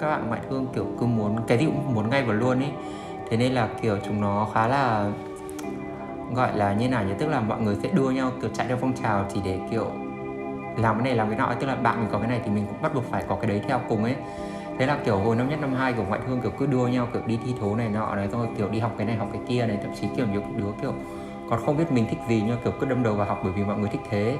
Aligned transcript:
các 0.00 0.06
bạn 0.06 0.28
ngoại 0.28 0.40
thương, 0.50 0.66
kiểu, 0.74 0.86
cứ 1.00 1.06
muốn, 1.06 1.36
cái 1.46 1.58
gì 1.58 1.66
cũng 1.66 1.94
muốn 1.94 2.10
ngay 2.10 2.22
và 2.22 2.34
luôn 2.34 2.62
ấy 2.62 2.72
thế 3.30 3.36
nên 3.36 3.52
là, 3.52 3.68
kiểu, 3.82 3.98
chúng 4.04 4.20
nó 4.20 4.48
khá 4.54 4.68
là 4.68 5.10
gọi 6.34 6.56
là 6.56 6.72
như 6.72 6.88
nào 6.88 7.04
nhỉ? 7.04 7.12
Tức 7.18 7.28
là 7.28 7.40
mọi 7.40 7.60
người 7.60 7.76
sẽ 7.82 7.88
đua 7.92 8.10
nhau, 8.10 8.32
kiểu, 8.40 8.50
chạy 8.54 8.66
theo 8.68 8.76
phong 8.80 8.92
trào 9.02 9.26
chỉ 9.34 9.40
để, 9.44 9.58
kiểu, 9.70 9.90
làm 10.76 10.98
cái 10.98 11.04
này, 11.04 11.14
làm 11.14 11.28
cái 11.28 11.38
nọ. 11.38 11.54
Tức 11.60 11.66
là 11.66 11.74
bạn 11.74 12.00
mình 12.00 12.08
có 12.12 12.18
cái 12.18 12.28
này 12.28 12.40
thì 12.44 12.50
mình 12.50 12.66
cũng 12.66 12.82
bắt 12.82 12.94
buộc 12.94 13.04
phải 13.10 13.24
có 13.28 13.36
cái 13.36 13.46
đấy 13.46 13.60
theo 13.68 13.80
cùng 13.88 14.04
ấy. 14.04 14.16
Thế 14.78 14.86
là, 14.86 14.98
kiểu, 15.04 15.18
hồi 15.18 15.36
năm 15.36 15.48
nhất, 15.48 15.60
năm 15.60 15.74
hai 15.74 15.92
của 15.92 16.04
ngoại 16.08 16.20
thương, 16.26 16.40
kiểu, 16.40 16.50
cứ 16.58 16.66
đua 16.66 16.88
nhau, 16.88 17.08
kiểu, 17.12 17.22
đi 17.26 17.38
thi 17.46 17.54
thố 17.60 17.76
này 17.76 17.88
nọ 17.88 18.14
này, 18.14 18.28
xong 18.32 18.54
kiểu, 18.58 18.68
đi 18.68 18.78
học 18.78 18.92
cái 18.98 19.06
này, 19.06 19.16
học 19.16 19.28
cái 19.32 19.42
kia 19.48 19.66
này. 19.66 19.78
Thậm 19.82 19.90
chí, 20.00 20.06
kiểu, 20.16 20.26
nhiều 20.26 20.42
đứa, 20.56 20.72
kiểu, 20.82 20.92
còn 21.50 21.60
không 21.66 21.76
biết 21.76 21.92
mình 21.92 22.06
thích 22.10 22.18
gì 22.28 22.42
nhưng 22.46 22.56
kiểu, 22.64 22.72
cứ 22.80 22.86
đâm 22.86 23.02
đầu 23.02 23.14
vào 23.14 23.26
học 23.26 23.40
bởi 23.44 23.52
vì 23.52 23.64
mọi 23.64 23.78
người 23.78 23.88
thích 23.88 24.00
thế. 24.10 24.38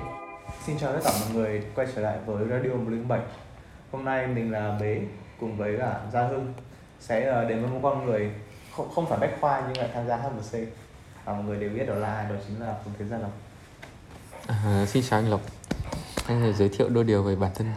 Xin 0.60 0.78
chào 0.78 0.92
tất 0.92 1.00
cả 1.04 1.10
mọi 1.20 1.34
người, 1.34 1.62
quay 1.74 1.86
trở 1.94 2.02
lại 2.02 2.18
với 2.26 2.48
Radio 2.48 2.70
107 2.70 3.20
Hôm 3.92 4.04
nay 4.04 4.26
mình 4.26 4.52
là 4.52 4.78
Bế 4.80 5.00
cùng 5.40 5.56
với 5.56 5.76
cả 5.78 6.00
Gia 6.12 6.22
Hưng 6.22 6.54
sẽ 7.00 7.26
ờ, 7.26 7.44
đến 7.44 7.62
với 7.62 7.70
một 7.70 7.80
con 7.82 8.06
người 8.06 8.30
không, 8.76 8.90
không 8.94 9.06
phải 9.06 9.18
bách 9.18 9.40
khoa 9.40 9.62
nhưng 9.66 9.78
lại 9.78 9.88
tham 9.94 10.06
gia 10.08 10.16
HMC 10.16 10.68
và 11.24 11.32
mọi 11.32 11.44
người 11.44 11.56
đều 11.56 11.70
biết 11.70 11.84
đó 11.86 11.94
là 11.94 12.14
ai 12.14 12.24
đó 12.30 12.34
chính 12.48 12.60
là 12.60 12.74
Phùng 12.84 12.92
Thế 12.98 13.04
Gia 13.04 13.18
Lộc. 13.18 13.32
À, 14.46 14.86
xin 14.86 15.02
chào 15.10 15.18
anh 15.20 15.30
Lộc. 15.30 15.40
Anh 16.26 16.40
thể 16.40 16.52
giới 16.52 16.68
thiệu 16.68 16.88
đôi 16.88 17.04
điều 17.04 17.22
về 17.22 17.36
bản 17.36 17.50
thân. 17.54 17.72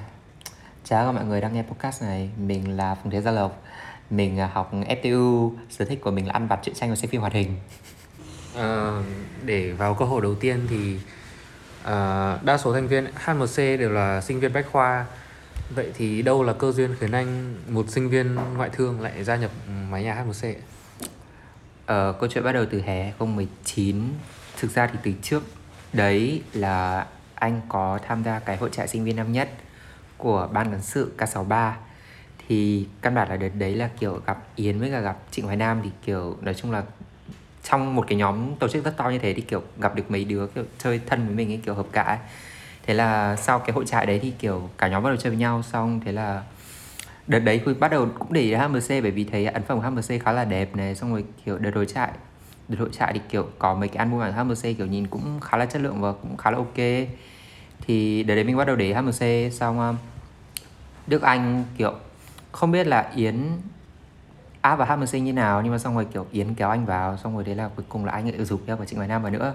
Chào 0.83 1.05
các 1.05 1.11
mọi 1.11 1.25
người 1.25 1.41
đang 1.41 1.53
nghe 1.53 1.63
podcast 1.63 2.03
này. 2.03 2.29
Mình 2.37 2.77
là 2.77 2.95
Phùng 2.95 3.11
Thế 3.11 3.21
Gia 3.21 3.31
Lộc. 3.31 3.61
Mình 4.09 4.39
à, 4.39 4.49
học 4.53 4.71
FTU 4.73 5.51
Sở 5.69 5.85
thích 5.85 5.99
của 6.01 6.11
mình 6.11 6.27
là 6.27 6.33
ăn 6.33 6.47
vặt 6.47 6.59
truyện 6.63 6.75
tranh 6.75 6.89
và 6.89 6.95
xem 6.95 7.09
phim 7.11 7.21
hoạt 7.21 7.33
hình. 7.33 7.55
À, 8.55 9.01
Để 9.45 9.71
vào 9.71 9.93
câu 9.93 10.07
hỏi 10.07 10.21
đầu 10.21 10.35
tiên 10.35 10.67
thì 10.69 10.99
à, 11.83 12.37
Đa 12.43 12.57
số 12.57 12.73
thành 12.73 12.87
viên 12.87 13.05
HMC 13.05 13.57
đều 13.57 13.89
là 13.89 14.21
sinh 14.21 14.39
viên 14.39 14.53
bách 14.53 14.65
khoa 14.71 15.05
Vậy 15.69 15.91
thì 15.93 16.21
đâu 16.21 16.43
là 16.43 16.53
cơ 16.53 16.71
duyên 16.71 16.95
khiến 16.99 17.11
anh 17.11 17.55
một 17.69 17.89
sinh 17.89 18.09
viên 18.09 18.35
ngoại 18.35 18.69
thương 18.69 19.01
lại 19.01 19.23
gia 19.23 19.35
nhập 19.35 19.51
mái 19.89 20.03
nhà 20.03 20.25
H1C? 20.25 20.53
Ờ, 21.85 22.15
câu 22.19 22.29
chuyện 22.29 22.43
bắt 22.43 22.51
đầu 22.51 22.65
từ 22.71 22.81
hè 22.81 23.03
2019 23.03 24.03
Thực 24.59 24.71
ra 24.71 24.87
thì 24.87 24.99
từ 25.03 25.11
trước 25.21 25.43
đấy 25.93 26.41
là 26.53 27.07
anh 27.35 27.61
có 27.69 27.99
tham 28.07 28.23
gia 28.23 28.39
cái 28.39 28.57
hội 28.57 28.69
trại 28.69 28.87
sinh 28.87 29.03
viên 29.03 29.15
năm 29.15 29.31
nhất 29.31 29.49
của 30.17 30.49
ban 30.53 30.71
cán 30.71 30.81
sự 30.81 31.11
K63 31.17 31.71
thì 32.47 32.87
căn 33.01 33.15
bản 33.15 33.29
là 33.29 33.37
đợt 33.37 33.49
đấy 33.57 33.75
là 33.75 33.89
kiểu 33.99 34.21
gặp 34.25 34.43
Yến 34.55 34.79
với 34.79 34.91
cả 34.91 34.99
gặp 34.99 35.17
Trịnh 35.31 35.45
Hoài 35.45 35.57
Nam 35.57 35.79
thì 35.83 35.89
kiểu 36.05 36.37
nói 36.41 36.53
chung 36.53 36.71
là 36.71 36.83
trong 37.63 37.95
một 37.95 38.05
cái 38.07 38.17
nhóm 38.17 38.55
tổ 38.55 38.67
chức 38.67 38.85
rất 38.85 38.97
to 38.97 39.09
như 39.09 39.19
thế 39.19 39.33
thì 39.33 39.41
kiểu 39.41 39.63
gặp 39.81 39.95
được 39.95 40.11
mấy 40.11 40.25
đứa 40.25 40.47
kiểu 40.47 40.63
chơi 40.77 41.01
thân 41.05 41.25
với 41.25 41.35
mình 41.35 41.51
ấy 41.51 41.59
kiểu 41.65 41.73
hợp 41.75 41.87
cả 41.91 42.03
ấy 42.03 42.17
thế 42.89 42.95
là 42.95 43.35
sau 43.35 43.59
cái 43.59 43.73
hội 43.73 43.85
trại 43.85 44.05
đấy 44.05 44.19
thì, 44.21 44.31
kiểu, 44.39 44.69
cả 44.77 44.87
nhóm 44.87 45.03
bắt 45.03 45.09
đầu 45.09 45.17
chơi 45.17 45.29
với 45.29 45.39
nhau 45.39 45.61
xong, 45.61 45.99
thế 46.05 46.11
là 46.11 46.43
đợt 47.27 47.39
đấy 47.39 47.61
tôi 47.65 47.73
bắt 47.73 47.91
đầu 47.91 48.07
cũng 48.19 48.33
để 48.33 48.41
ý 48.41 48.53
HMC 48.53 48.89
bởi 48.89 49.11
vì 49.11 49.23
thấy 49.23 49.45
ấn 49.45 49.63
phẩm 49.63 49.77
của 49.77 49.83
HMC 49.83 50.23
khá 50.23 50.31
là 50.31 50.45
đẹp 50.45 50.75
này, 50.75 50.95
xong 50.95 51.11
rồi, 51.11 51.23
kiểu, 51.45 51.57
đợt 51.57 51.75
hội 51.75 51.85
trại, 51.85 52.11
đợt 52.67 52.79
hội 52.79 52.89
trại 52.91 53.13
thì, 53.13 53.21
kiểu, 53.29 53.47
có 53.59 53.73
mấy 53.73 53.89
cái 53.89 53.97
album 53.97 54.19
của 54.19 54.31
HMC 54.31 54.77
kiểu, 54.77 54.87
nhìn 54.87 55.07
cũng 55.07 55.39
khá 55.39 55.57
là 55.57 55.65
chất 55.65 55.81
lượng 55.81 56.01
và 56.01 56.11
cũng 56.11 56.37
khá 56.37 56.51
là 56.51 56.57
ok. 56.57 57.07
Thì 57.81 58.23
đợt 58.23 58.35
đấy 58.35 58.43
mình 58.43 58.57
bắt 58.57 58.65
đầu 58.65 58.75
để 58.75 58.85
ý 58.85 58.93
HMC 58.93 59.53
xong 59.53 59.79
um, 59.79 59.95
Đức 61.07 61.21
Anh, 61.21 61.63
kiểu, 61.77 61.93
không 62.51 62.71
biết 62.71 62.87
là 62.87 63.11
Yến 63.15 63.35
áp 64.61 64.75
vào 64.75 64.97
HMC 64.97 65.13
như 65.13 65.33
nào, 65.33 65.61
nhưng 65.61 65.71
mà 65.71 65.77
xong 65.77 65.95
rồi, 65.95 66.05
kiểu, 66.13 66.25
Yến 66.31 66.55
kéo 66.55 66.69
anh 66.69 66.85
vào, 66.85 67.17
xong 67.17 67.35
rồi 67.35 67.43
đấy 67.43 67.55
là 67.55 67.69
cuối 67.75 67.85
cùng 67.89 68.05
là 68.05 68.11
anh 68.11 68.29
lại 68.29 68.45
dục 68.45 68.61
nhau 68.67 68.77
và 68.77 68.85
Trịnh 68.85 68.97
Hoài 68.97 69.07
Nam 69.07 69.21
vào 69.21 69.31
nữa. 69.31 69.53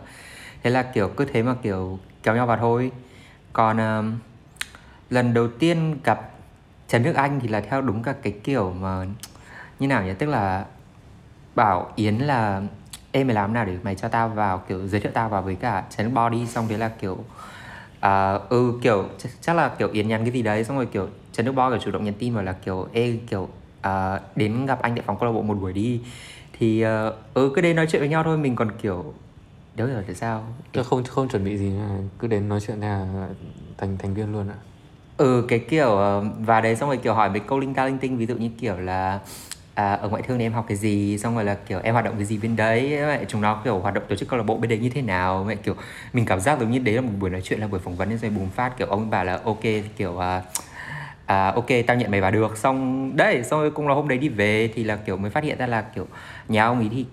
Thế 0.62 0.70
là, 0.70 0.82
kiểu, 0.82 1.08
cứ 1.08 1.24
thế 1.24 1.42
mà, 1.42 1.54
kiểu, 1.62 1.98
kéo 2.22 2.34
nhau 2.34 2.46
vào 2.46 2.56
thôi 2.56 2.90
còn 3.54 3.76
uh, 3.76 4.04
lần 5.10 5.34
đầu 5.34 5.48
tiên 5.48 5.98
gặp 6.04 6.30
Trần 6.88 7.02
Đức 7.02 7.14
Anh 7.14 7.40
thì 7.40 7.48
là 7.48 7.60
theo 7.60 7.82
đúng 7.82 8.02
cả 8.02 8.14
cái 8.22 8.32
kiểu 8.44 8.72
mà 8.80 9.04
như 9.78 9.88
nào 9.88 10.04
nhỉ? 10.04 10.12
Tức 10.18 10.26
là 10.26 10.64
bảo 11.54 11.92
Yến 11.96 12.18
là 12.18 12.62
em 13.12 13.26
mày 13.26 13.34
làm 13.34 13.52
nào 13.52 13.64
để 13.64 13.76
mày 13.82 13.94
cho 13.94 14.08
tao 14.08 14.28
vào? 14.28 14.58
Kiểu 14.58 14.86
giới 14.88 15.00
thiệu 15.00 15.12
tao 15.14 15.28
vào 15.28 15.42
với 15.42 15.54
cả 15.54 15.84
Trần 15.90 16.06
Đức 16.06 16.46
xong 16.46 16.66
thế 16.68 16.78
là 16.78 16.88
kiểu 16.88 17.12
uh, 17.12 18.48
ừ 18.48 18.78
kiểu 18.82 19.08
ch- 19.18 19.28
chắc 19.40 19.56
là 19.56 19.68
kiểu 19.68 19.88
Yến 19.92 20.08
nhắn 20.08 20.24
cái 20.24 20.32
gì 20.32 20.42
đấy 20.42 20.64
xong 20.64 20.76
rồi 20.76 20.86
kiểu 20.86 21.08
Trần 21.32 21.46
Đức 21.46 21.52
Bo 21.52 21.70
kiểu 21.70 21.78
chủ 21.78 21.90
động 21.90 22.04
nhắn 22.04 22.14
tin 22.18 22.34
vào 22.34 22.44
là 22.44 22.52
kiểu 22.52 22.88
ê 22.92 23.18
kiểu 23.30 23.48
uh, 23.86 23.90
đến 24.36 24.66
gặp 24.66 24.82
anh 24.82 24.94
tại 24.94 25.04
phòng 25.06 25.16
câu 25.20 25.26
lạc 25.28 25.32
bộ 25.32 25.42
một 25.42 25.54
buổi 25.60 25.72
đi. 25.72 26.00
Thì 26.58 26.84
uh, 26.84 27.14
ừ 27.34 27.52
cứ 27.54 27.60
đến 27.60 27.76
nói 27.76 27.86
chuyện 27.90 28.00
với 28.00 28.08
nhau 28.08 28.24
thôi 28.24 28.38
mình 28.38 28.56
còn 28.56 28.70
kiểu 28.82 29.14
đâu 29.76 29.88
hiểu 29.88 30.02
tại 30.06 30.14
sao? 30.14 30.44
Chứ 30.72 30.82
không 30.82 31.04
không 31.04 31.28
chuẩn 31.28 31.44
bị 31.44 31.56
gì 31.58 31.70
mà 31.70 31.88
cứ 32.18 32.28
đến 32.28 32.48
nói 32.48 32.60
chuyện 32.60 32.80
là 32.80 33.06
thành 33.78 33.96
thành 33.98 34.14
viên 34.14 34.32
luôn 34.32 34.48
ạ. 34.48 34.54
Ừ 35.16 35.44
cái 35.48 35.58
kiểu 35.58 35.88
ờ, 35.96 36.24
và 36.40 36.60
đấy 36.60 36.76
xong 36.76 36.88
rồi 36.88 36.96
kiểu 36.96 37.14
hỏi 37.14 37.30
mấy 37.30 37.40
câu 37.40 37.58
linh 37.60 37.74
ta 37.74 37.84
linh 37.84 37.98
tinh 37.98 38.16
ví 38.18 38.26
dụ 38.26 38.36
như 38.36 38.50
kiểu 38.60 38.76
là 38.76 39.20
à, 39.74 39.92
ở 39.94 40.08
ngoại 40.08 40.22
thương 40.22 40.38
thì 40.38 40.44
em 40.46 40.52
học 40.52 40.64
cái 40.68 40.76
gì? 40.76 41.18
Xong 41.18 41.34
rồi 41.34 41.44
là 41.44 41.54
kiểu 41.54 41.80
em 41.82 41.92
hoạt 41.94 42.04
động 42.04 42.14
cái 42.16 42.24
gì 42.24 42.38
bên 42.38 42.56
đấy? 42.56 42.90
Mẹ 43.06 43.24
chúng 43.28 43.40
nó 43.40 43.60
kiểu 43.64 43.78
hoạt 43.78 43.94
động 43.94 44.04
tổ 44.08 44.16
chức 44.16 44.28
câu 44.28 44.38
lạc 44.38 44.44
bộ 44.44 44.56
bên 44.56 44.68
đấy 44.68 44.78
như 44.78 44.90
thế 44.90 45.02
nào? 45.02 45.44
Mẹ 45.48 45.54
kiểu 45.56 45.74
mình 46.12 46.26
cảm 46.26 46.40
giác 46.40 46.60
giống 46.60 46.70
như 46.70 46.78
đấy 46.78 46.94
là 46.94 47.00
một 47.00 47.12
buổi 47.20 47.30
nói 47.30 47.40
chuyện 47.44 47.60
là 47.60 47.66
buổi 47.66 47.80
phỏng 47.80 47.96
vấn 47.96 48.08
nên 48.08 48.18
rồi 48.18 48.30
bùng 48.30 48.50
phát 48.50 48.78
kiểu 48.78 48.86
ông 48.88 49.10
bảo 49.10 49.24
là 49.24 49.40
ok 49.44 49.62
kiểu 49.96 50.18
à, 50.18 50.42
à, 51.26 51.48
ok 51.50 51.66
tao 51.86 51.96
nhận 51.96 52.10
mày 52.10 52.20
vào 52.20 52.30
được. 52.30 52.56
Xong 52.56 53.10
đấy 53.16 53.42
xong 53.44 53.60
rồi 53.60 53.70
cũng 53.70 53.88
là 53.88 53.94
hôm 53.94 54.08
đấy 54.08 54.18
đi 54.18 54.28
về 54.28 54.70
thì 54.74 54.84
là 54.84 54.96
kiểu 54.96 55.16
mới 55.16 55.30
phát 55.30 55.44
hiện 55.44 55.58
ra 55.58 55.66
là 55.66 55.82
kiểu 55.82 56.06
nhà 56.48 56.64
ông 56.66 56.78
ấy 56.78 56.88
thì 56.92 57.06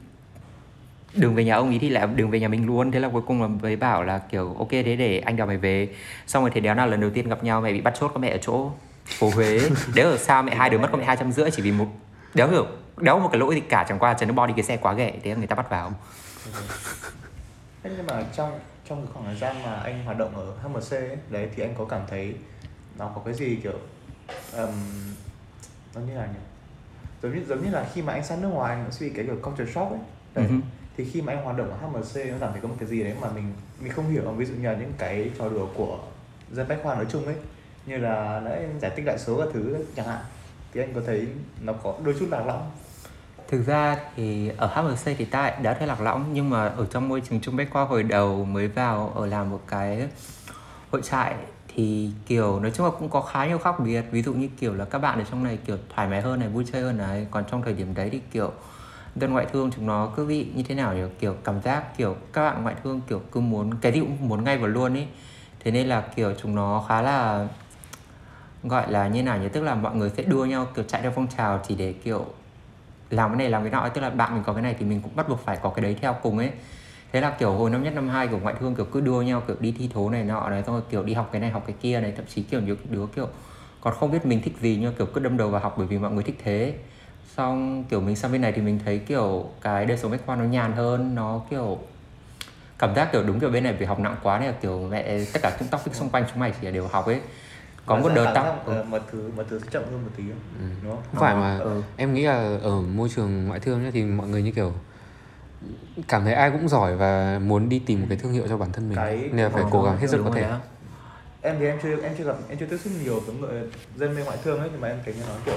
đường 1.13 1.35
về 1.35 1.43
nhà 1.43 1.55
ông 1.55 1.69
ấy 1.69 1.79
thì 1.79 1.89
lại 1.89 2.07
đường 2.15 2.31
về 2.31 2.39
nhà 2.39 2.47
mình 2.47 2.65
luôn. 2.65 2.91
Thế 2.91 2.99
là 2.99 3.09
cuối 3.09 3.21
cùng 3.27 3.41
là 3.41 3.47
mới 3.47 3.75
bảo 3.75 4.03
là 4.03 4.19
kiểu 4.19 4.55
ok 4.57 4.69
thế 4.71 4.95
để 4.95 5.19
anh 5.19 5.35
đèo 5.35 5.45
mày 5.45 5.57
về. 5.57 5.89
Xong 6.27 6.43
rồi 6.43 6.51
thế 6.53 6.61
đéo 6.61 6.75
nào 6.75 6.87
lần 6.87 7.01
đầu 7.01 7.09
tiên 7.09 7.29
gặp 7.29 7.43
nhau 7.43 7.61
mày 7.61 7.73
bị 7.73 7.81
bắt 7.81 7.93
chốt 7.99 8.11
có 8.13 8.19
mẹ 8.19 8.29
ở 8.29 8.37
chỗ 8.41 8.71
phố 9.05 9.29
Huế. 9.35 9.59
Đéo 9.95 10.09
ở 10.09 10.17
sao 10.17 10.43
mẹ 10.43 10.55
hai 10.55 10.69
đứa 10.69 10.77
mất 10.77 10.89
có 10.91 10.97
mẹ 10.97 11.03
hai 11.05 11.17
trăm 11.17 11.31
rưỡi 11.31 11.51
chỉ 11.51 11.61
vì 11.61 11.71
một 11.71 11.87
đéo 12.33 12.47
hiểu 12.49 12.65
đéo 12.97 13.19
một 13.19 13.29
cái 13.31 13.39
lỗi 13.39 13.55
gì 13.55 13.61
cả 13.61 13.85
chẳng 13.89 13.99
qua 13.99 14.13
Trần 14.13 14.27
Đức 14.27 14.33
Bo 14.33 14.47
đi 14.47 14.53
cái 14.57 14.63
xe 14.63 14.77
quá 14.77 14.93
ghẻ 14.93 15.13
thế 15.23 15.31
là 15.31 15.37
người 15.37 15.47
ta 15.47 15.55
bắt 15.55 15.69
vào. 15.69 15.93
Thế 17.83 17.89
nhưng 17.97 18.07
mà 18.07 18.23
trong 18.35 18.59
trong 18.89 19.05
cái 19.05 19.13
khoảng 19.13 19.25
thời 19.25 19.35
gian 19.35 19.63
mà 19.63 19.75
anh 19.75 20.03
hoạt 20.05 20.17
động 20.17 20.35
ở 20.35 20.53
HMC 20.63 20.91
ấy, 20.91 21.17
đấy 21.29 21.47
thì 21.55 21.63
anh 21.63 21.75
có 21.77 21.85
cảm 21.85 22.01
thấy 22.07 22.35
nó 22.97 23.11
có 23.15 23.21
cái 23.25 23.33
gì 23.33 23.55
kiểu 23.63 23.79
um, 24.53 24.69
nó 25.95 26.01
như 26.01 26.13
nào 26.13 26.27
nhỉ? 26.27 26.39
Giống 27.23 27.35
như 27.35 27.45
giống 27.47 27.63
như 27.63 27.71
là 27.71 27.85
khi 27.93 28.01
mà 28.01 28.13
anh 28.13 28.23
sang 28.23 28.41
nước 28.41 28.47
ngoài 28.47 28.77
nó 28.85 28.89
sẽ 28.89 29.05
bị 29.05 29.11
cái 29.15 29.25
kiểu 29.25 29.35
culture 29.43 29.71
shock 29.71 29.91
ấy. 29.91 29.99
Đấy. 30.33 30.45
Hứ 30.49 30.55
thì 30.97 31.05
khi 31.05 31.21
mà 31.21 31.33
anh 31.33 31.43
hoạt 31.43 31.57
động 31.57 31.69
ở 31.69 31.77
HMC 31.87 32.31
nó 32.31 32.37
cảm 32.39 32.51
thấy 32.51 32.61
có 32.61 32.67
một 32.67 32.75
cái 32.79 32.89
gì 32.89 33.03
đấy 33.03 33.13
mà 33.21 33.29
mình 33.35 33.53
mình 33.79 33.91
không 33.91 34.09
hiểu. 34.09 34.31
Ví 34.31 34.45
dụ 34.45 34.53
như 34.53 34.67
là 34.67 34.73
những 34.73 34.93
cái 34.97 35.31
trò 35.39 35.49
đùa 35.49 35.67
của 35.73 35.99
dân 36.51 36.67
bách 36.67 36.79
khoa 36.83 36.95
nói 36.95 37.05
chung 37.11 37.25
ấy, 37.25 37.35
như 37.85 37.97
là 37.97 38.41
đấy 38.45 38.65
giải 38.81 38.91
tích 38.95 39.05
đại 39.05 39.17
số 39.19 39.37
các 39.37 39.47
thứ 39.53 39.85
chẳng 39.95 40.07
hạn, 40.07 40.21
thì 40.73 40.81
anh 40.81 40.93
có 40.93 41.01
thấy 41.05 41.27
nó 41.61 41.73
có 41.73 41.95
đôi 42.03 42.15
chút 42.19 42.27
lạc 42.29 42.45
lõng? 42.47 42.71
Thực 43.47 43.65
ra 43.65 43.97
thì 44.15 44.51
ở 44.57 44.67
HMC 44.67 45.17
thì 45.17 45.25
ta 45.25 45.49
đã 45.61 45.73
thấy 45.73 45.87
lạc 45.87 46.01
lõng, 46.01 46.25
nhưng 46.33 46.49
mà 46.49 46.67
ở 46.67 46.85
trong 46.91 47.09
môi 47.09 47.21
trường 47.29 47.41
Trung 47.41 47.55
Bách 47.55 47.71
Khoa 47.71 47.83
hồi 47.85 48.03
đầu 48.03 48.45
mới 48.45 48.67
vào 48.67 49.11
ở 49.15 49.25
làm 49.25 49.49
một 49.49 49.61
cái 49.67 50.07
hội 50.91 51.01
trại 51.01 51.35
thì, 51.75 52.11
kiểu, 52.27 52.59
nói 52.59 52.71
chung 52.71 52.85
là 52.85 52.91
cũng 52.99 53.09
có 53.09 53.21
khá 53.21 53.45
nhiều 53.45 53.57
khác 53.57 53.79
biệt. 53.79 54.01
Ví 54.11 54.21
dụ 54.21 54.33
như, 54.33 54.49
kiểu 54.59 54.73
là, 54.73 54.85
các 54.85 54.99
bạn 54.99 55.19
ở 55.19 55.25
trong 55.31 55.43
này, 55.43 55.57
kiểu, 55.65 55.77
thoải 55.95 56.07
mái 56.07 56.21
hơn 56.21 56.39
này, 56.39 56.49
vui 56.49 56.65
chơi 56.71 56.81
hơn 56.81 56.97
này. 56.97 57.27
Còn 57.31 57.43
trong 57.51 57.61
thời 57.61 57.73
điểm 57.73 57.93
đấy 57.93 58.09
thì, 58.11 58.21
kiểu 58.31 58.51
dân 59.15 59.31
ngoại 59.33 59.45
thương 59.53 59.71
chúng 59.75 59.85
nó 59.85 60.09
cứ 60.15 60.25
bị 60.25 60.47
như 60.55 60.63
thế 60.63 60.75
nào 60.75 60.93
nhỉ? 60.93 61.01
Kiểu 61.19 61.35
cảm 61.43 61.61
giác 61.61 61.97
kiểu 61.97 62.15
các 62.33 62.41
bạn 62.41 62.63
ngoại 62.63 62.75
thương 62.83 63.01
kiểu 63.07 63.21
cứ 63.31 63.39
muốn, 63.39 63.73
cái 63.81 63.91
gì 63.91 63.99
cũng 63.99 64.29
muốn 64.29 64.43
ngay 64.43 64.57
và 64.57 64.67
luôn 64.67 64.93
ấy 64.93 65.07
thế 65.59 65.71
nên 65.71 65.87
là 65.87 66.01
kiểu 66.15 66.33
chúng 66.41 66.55
nó 66.55 66.85
khá 66.87 67.01
là 67.01 67.47
gọi 68.63 68.91
là 68.91 69.07
như 69.07 69.23
nào 69.23 69.37
nhỉ? 69.37 69.49
Tức 69.49 69.61
là 69.61 69.75
mọi 69.75 69.95
người 69.95 70.09
sẽ 70.09 70.23
đua 70.23 70.45
nhau 70.45 70.67
kiểu 70.75 70.85
chạy 70.87 71.01
theo 71.01 71.11
phong 71.15 71.27
trào 71.37 71.59
chỉ 71.67 71.75
để 71.75 71.93
kiểu 71.93 72.25
làm 73.09 73.29
cái 73.29 73.37
này, 73.37 73.49
làm 73.49 73.61
cái 73.63 73.71
nọ 73.71 73.89
tức 73.89 74.01
là 74.01 74.09
bạn 74.09 74.33
mình 74.33 74.43
có 74.43 74.53
cái 74.53 74.61
này 74.61 74.75
thì 74.79 74.85
mình 74.85 75.01
cũng 75.01 75.15
bắt 75.15 75.29
buộc 75.29 75.39
phải 75.39 75.57
có 75.61 75.69
cái 75.69 75.83
đấy 75.83 75.95
theo 76.01 76.15
cùng 76.23 76.37
ấy. 76.37 76.51
Thế 77.11 77.21
là 77.21 77.29
kiểu 77.29 77.51
hồi 77.51 77.69
năm 77.69 77.83
nhất, 77.83 77.93
năm 77.93 78.09
hai 78.09 78.27
của 78.27 78.37
ngoại 78.37 78.55
thương 78.59 78.75
kiểu 78.75 78.85
cứ 78.85 79.01
đua 79.01 79.21
nhau 79.21 79.43
kiểu 79.47 79.55
đi 79.59 79.75
thi 79.77 79.89
thố 79.93 80.09
này 80.09 80.23
nọ 80.23 80.49
đấy 80.49 80.63
xong 80.65 80.75
rồi 80.75 80.83
kiểu 80.89 81.03
đi 81.03 81.13
học 81.13 81.29
cái 81.31 81.41
này, 81.41 81.49
học 81.49 81.63
cái 81.67 81.75
kia 81.81 81.99
này. 81.99 82.13
Thậm 82.15 82.25
chí 82.35 82.43
kiểu 82.43 82.61
nhiều 82.61 82.75
đứa 82.89 83.05
kiểu 83.15 83.27
còn 83.81 83.93
không 83.93 84.11
biết 84.11 84.25
mình 84.25 84.41
thích 84.41 84.53
gì 84.61 84.77
nhưng 84.81 84.93
kiểu 84.93 85.07
cứ 85.13 85.21
đâm 85.21 85.37
đầu 85.37 85.49
vào 85.49 85.61
học 85.61 85.75
bởi 85.77 85.87
vì 85.87 85.97
mọi 85.97 86.11
người 86.11 86.23
thích 86.23 86.39
thế 86.43 86.73
xong 87.37 87.83
kiểu 87.89 88.01
mình 88.01 88.15
sang 88.15 88.31
bên 88.31 88.41
này 88.41 88.51
thì 88.51 88.61
mình 88.61 88.79
thấy 88.85 88.99
kiểu 88.99 89.45
cái 89.61 89.85
đời 89.85 89.97
sống 89.97 90.11
bách 90.11 90.21
khoa 90.25 90.35
nó 90.35 90.43
nhàn 90.43 90.73
hơn 90.73 91.15
nó 91.15 91.41
kiểu 91.49 91.77
cảm 92.79 92.95
giác 92.95 93.09
kiểu 93.11 93.23
đúng 93.23 93.39
kiểu 93.39 93.49
bên 93.49 93.63
này 93.63 93.73
vì 93.79 93.85
học 93.85 93.99
nặng 93.99 94.15
quá 94.23 94.39
nên 94.39 94.47
là 94.47 94.55
kiểu 94.61 94.87
mẹ 94.91 95.19
tất 95.33 95.39
cả 95.43 95.57
những 95.59 95.69
topic 95.69 95.95
xung 95.95 96.09
quanh 96.09 96.23
chúng 96.29 96.39
mày 96.39 96.53
chỉ 96.61 96.71
đều 96.71 96.87
học 96.87 97.05
ấy 97.05 97.21
có 97.85 97.95
Mà 97.95 98.01
một 98.01 98.09
đợt 98.15 98.25
tóc 98.35 98.45
giác, 98.45 98.55
ờ, 98.65 98.83
mọi 98.89 98.99
thứ 99.11 99.31
mọi 99.35 99.45
thứ 99.49 99.59
sẽ 99.59 99.65
chậm 99.71 99.83
hơn 99.83 100.03
một 100.03 100.09
tí 100.17 100.23
không? 100.29 100.39
Ừ. 100.59 100.65
đúng 100.83 100.91
không 100.91 101.03
Không 101.11 101.19
phải 101.21 101.35
mà 101.35 101.57
ừ. 101.57 101.81
em 101.97 102.13
nghĩ 102.13 102.23
là 102.25 102.57
ở 102.61 102.81
môi 102.81 103.09
trường 103.15 103.45
ngoại 103.47 103.59
thương 103.59 103.83
ấy, 103.85 103.91
thì 103.91 104.03
mọi 104.03 104.27
người 104.27 104.43
như 104.43 104.51
kiểu 104.51 104.73
cảm 106.07 106.23
thấy 106.23 106.33
ai 106.33 106.51
cũng 106.51 106.69
giỏi 106.69 106.95
và 106.95 107.39
muốn 107.43 107.69
đi 107.69 107.79
tìm 107.85 108.01
một 108.01 108.05
cái 108.09 108.17
thương 108.17 108.31
hiệu 108.33 108.43
cho 108.49 108.57
bản 108.57 108.71
thân 108.71 108.89
mình 108.89 108.97
Cái- 108.97 109.17
nên 109.33 109.43
là 109.45 109.49
phải 109.49 109.63
cố 109.71 109.83
gắng 109.83 109.97
hết 109.97 110.07
sức 110.09 110.21
có 110.25 110.31
thể 110.35 110.43
á. 110.43 110.59
Em 111.41 111.55
thì 111.59 111.65
em 111.65 111.79
chưa 111.83 112.01
em 112.03 112.15
chưa 112.17 112.23
gặp 112.23 112.35
em 112.49 112.57
chưa 112.57 112.65
tiếp 112.65 112.77
xúc 112.77 112.93
nhiều 113.03 113.19
với 113.19 113.35
người 113.35 113.63
dân 113.95 114.15
bên 114.15 114.25
ngoại 114.25 114.37
thương 114.43 114.59
ấy 114.59 114.69
nhưng 114.71 114.81
mà 114.81 114.87
em 114.87 114.99
thấy 115.05 115.13
như 115.13 115.21
nó 115.27 115.35
kiểu 115.45 115.55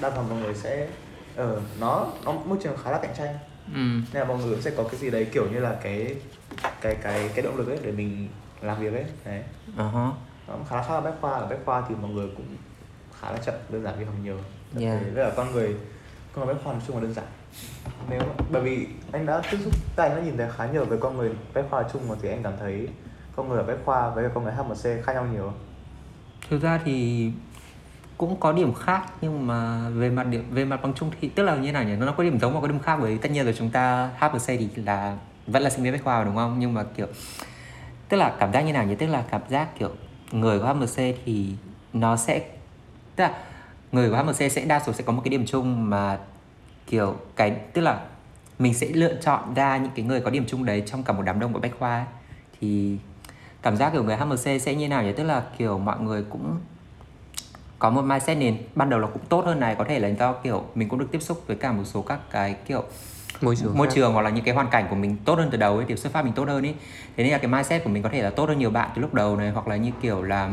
đa 0.00 0.10
phần 0.10 0.28
mọi 0.28 0.38
người 0.38 0.54
sẽ 0.54 0.88
ở 1.36 1.60
nó 1.80 2.06
nó 2.24 2.32
môi 2.32 2.58
trường 2.62 2.76
khá 2.84 2.90
là 2.90 2.98
cạnh 3.02 3.14
tranh. 3.18 3.38
Ừ. 3.74 3.80
nên 4.12 4.22
là 4.22 4.24
mọi 4.24 4.38
người 4.38 4.62
sẽ 4.62 4.70
có 4.76 4.84
cái 4.84 5.00
gì 5.00 5.10
đấy 5.10 5.26
kiểu 5.32 5.50
như 5.50 5.58
là 5.58 5.76
cái 5.82 6.16
cái 6.80 6.94
cái 7.02 7.30
cái 7.34 7.42
động 7.42 7.56
lực 7.56 7.68
ấy 7.68 7.78
để 7.82 7.92
mình 7.92 8.28
làm 8.60 8.80
việc 8.80 8.92
ấy 8.92 9.04
đấy. 9.24 9.42
Uh 9.74 10.14
nó 10.48 10.58
khá 10.68 10.94
là 10.94 11.00
bách 11.00 11.14
khoa. 11.20 11.32
Ở 11.32 11.46
bách 11.46 11.58
khoa 11.64 11.82
thì 11.88 11.94
mọi 11.94 12.10
người 12.10 12.28
cũng 12.36 12.56
khá 13.20 13.32
là 13.32 13.38
chậm 13.38 13.54
đơn 13.68 13.82
giản 13.82 13.94
vì 13.98 14.04
học 14.04 14.14
nhiều. 14.22 14.38
Tại 14.74 14.84
Yeah. 14.84 15.00
với 15.14 15.24
cả 15.24 15.32
con 15.36 15.52
người 15.52 15.76
con 16.32 16.46
người 16.46 16.54
bách 16.54 16.64
khoa 16.64 16.72
nói 16.72 16.82
chung 16.86 16.96
là 16.96 17.02
đơn 17.02 17.14
giản. 17.14 17.26
Nếu 18.10 18.20
bởi 18.50 18.62
vì 18.62 18.86
anh 19.12 19.26
đã 19.26 19.42
tiếp 19.50 19.58
xúc 19.64 19.72
các 19.96 20.02
anh 20.02 20.16
đã 20.16 20.22
nhìn 20.22 20.36
thấy 20.36 20.48
khá 20.56 20.66
nhiều 20.66 20.84
về 20.84 20.96
con 21.00 21.16
người 21.16 21.30
bách 21.54 21.64
khoa 21.70 21.84
chung 21.92 22.08
mà 22.08 22.14
thì 22.22 22.28
anh 22.28 22.42
cảm 22.42 22.52
thấy 22.60 22.88
công 23.36 23.48
người 23.48 23.58
ở 23.58 23.64
bách 23.64 23.78
khoa 23.84 24.10
với 24.10 24.28
công 24.34 24.44
nghệ 24.44 24.52
HMC 24.52 25.04
khác 25.04 25.12
nhau 25.12 25.26
nhiều 25.32 25.52
thực 26.50 26.62
ra 26.62 26.80
thì 26.84 27.30
cũng 28.18 28.40
có 28.40 28.52
điểm 28.52 28.74
khác, 28.74 29.02
nhưng 29.20 29.46
mà 29.46 29.88
về 29.88 30.10
mặt 30.10 30.26
điểm, 30.26 30.44
về 30.50 30.64
mặt 30.64 30.82
bằng 30.82 30.94
chung 30.94 31.10
thì, 31.20 31.28
tức 31.28 31.42
là 31.42 31.56
như 31.56 31.72
nào 31.72 31.84
nhỉ? 31.84 31.96
Nó 31.96 32.12
có 32.12 32.24
điểm 32.24 32.38
giống 32.40 32.54
và 32.54 32.60
có 32.60 32.66
điểm 32.66 32.78
khác, 32.78 32.98
bởi 33.00 33.18
tất 33.18 33.30
nhiên 33.30 33.44
rồi, 33.44 33.54
chúng 33.58 33.70
ta 33.70 34.10
HMC 34.18 34.46
thì 34.46 34.68
là, 34.76 35.16
vẫn 35.46 35.62
là 35.62 35.70
sinh 35.70 35.84
viên 35.84 35.92
bách 35.92 36.04
khoa 36.04 36.24
đúng 36.24 36.36
không? 36.36 36.58
Nhưng 36.58 36.74
mà, 36.74 36.84
kiểu, 36.96 37.06
tức 38.08 38.16
là 38.16 38.36
cảm 38.38 38.52
giác 38.52 38.60
như 38.60 38.72
nào 38.72 38.84
nhỉ? 38.84 38.94
Tức 38.94 39.06
là 39.06 39.24
cảm 39.30 39.40
giác, 39.48 39.78
kiểu, 39.78 39.90
người 40.32 40.58
của 40.58 40.66
HMC 40.66 41.16
thì 41.24 41.54
nó 41.92 42.16
sẽ, 42.16 42.42
tức 43.16 43.24
là 43.24 43.34
người 43.92 44.10
của 44.10 44.16
HMC 44.16 44.52
sẽ 44.52 44.64
đa 44.64 44.80
số 44.80 44.92
sẽ 44.92 45.04
có 45.04 45.12
một 45.12 45.22
cái 45.24 45.30
điểm 45.30 45.46
chung 45.46 45.90
mà, 45.90 46.18
kiểu, 46.86 47.16
cái, 47.36 47.50
tức 47.50 47.82
là 47.82 48.00
mình 48.58 48.74
sẽ 48.74 48.86
lựa 48.86 49.14
chọn 49.14 49.54
ra 49.54 49.76
những 49.76 49.92
cái 49.96 50.04
người 50.04 50.20
có 50.20 50.30
điểm 50.30 50.44
chung 50.46 50.64
đấy 50.64 50.82
trong 50.86 51.02
cả 51.02 51.12
một 51.12 51.22
đám 51.22 51.40
đông 51.40 51.52
của 51.52 51.60
bách 51.60 51.72
khoa 51.78 51.96
ấy. 51.96 52.06
thì 52.60 52.98
cảm 53.62 53.76
giác 53.76 53.90
kiểu 53.92 54.04
người 54.04 54.16
HMC 54.16 54.58
sẽ 54.60 54.74
như 54.74 54.88
nào 54.88 55.02
nhỉ? 55.02 55.12
Tức 55.12 55.24
là 55.24 55.42
kiểu 55.58 55.78
mọi 55.78 56.00
người 56.00 56.24
cũng 56.30 56.60
có 57.78 57.90
một 57.90 58.02
mindset 58.02 58.38
nền 58.38 58.56
ban 58.74 58.90
đầu 58.90 59.00
là 59.00 59.06
cũng 59.06 59.22
tốt 59.28 59.44
hơn 59.44 59.60
này 59.60 59.74
có 59.74 59.84
thể 59.84 59.98
là 59.98 60.08
do 60.08 60.32
kiểu 60.32 60.64
mình 60.74 60.88
cũng 60.88 60.98
được 60.98 61.08
tiếp 61.12 61.22
xúc 61.22 61.42
với 61.46 61.56
cả 61.56 61.72
một 61.72 61.84
số 61.84 62.02
các 62.02 62.20
cái 62.30 62.56
kiểu 62.66 62.84
môi 63.40 63.56
trường 63.56 63.78
môi 63.78 63.86
trường 63.94 64.12
hoặc 64.12 64.22
là 64.22 64.30
những 64.30 64.44
cái 64.44 64.54
hoàn 64.54 64.68
cảnh 64.70 64.86
của 64.90 64.96
mình 64.96 65.16
tốt 65.24 65.38
hơn 65.38 65.48
từ 65.52 65.58
đầu 65.58 65.76
ấy 65.76 65.84
điểm 65.84 65.96
xuất 65.96 66.12
phát 66.12 66.24
mình 66.24 66.32
tốt 66.32 66.48
hơn 66.48 66.66
ấy 66.66 66.74
thế 67.16 67.24
nên 67.24 67.32
là 67.32 67.38
cái 67.38 67.48
mindset 67.48 67.84
của 67.84 67.90
mình 67.90 68.02
có 68.02 68.08
thể 68.08 68.22
là 68.22 68.30
tốt 68.30 68.48
hơn 68.48 68.58
nhiều 68.58 68.70
bạn 68.70 68.90
từ 68.94 69.02
lúc 69.02 69.14
đầu 69.14 69.36
này 69.36 69.50
hoặc 69.50 69.68
là 69.68 69.76
như 69.76 69.90
kiểu 70.02 70.22
là 70.22 70.50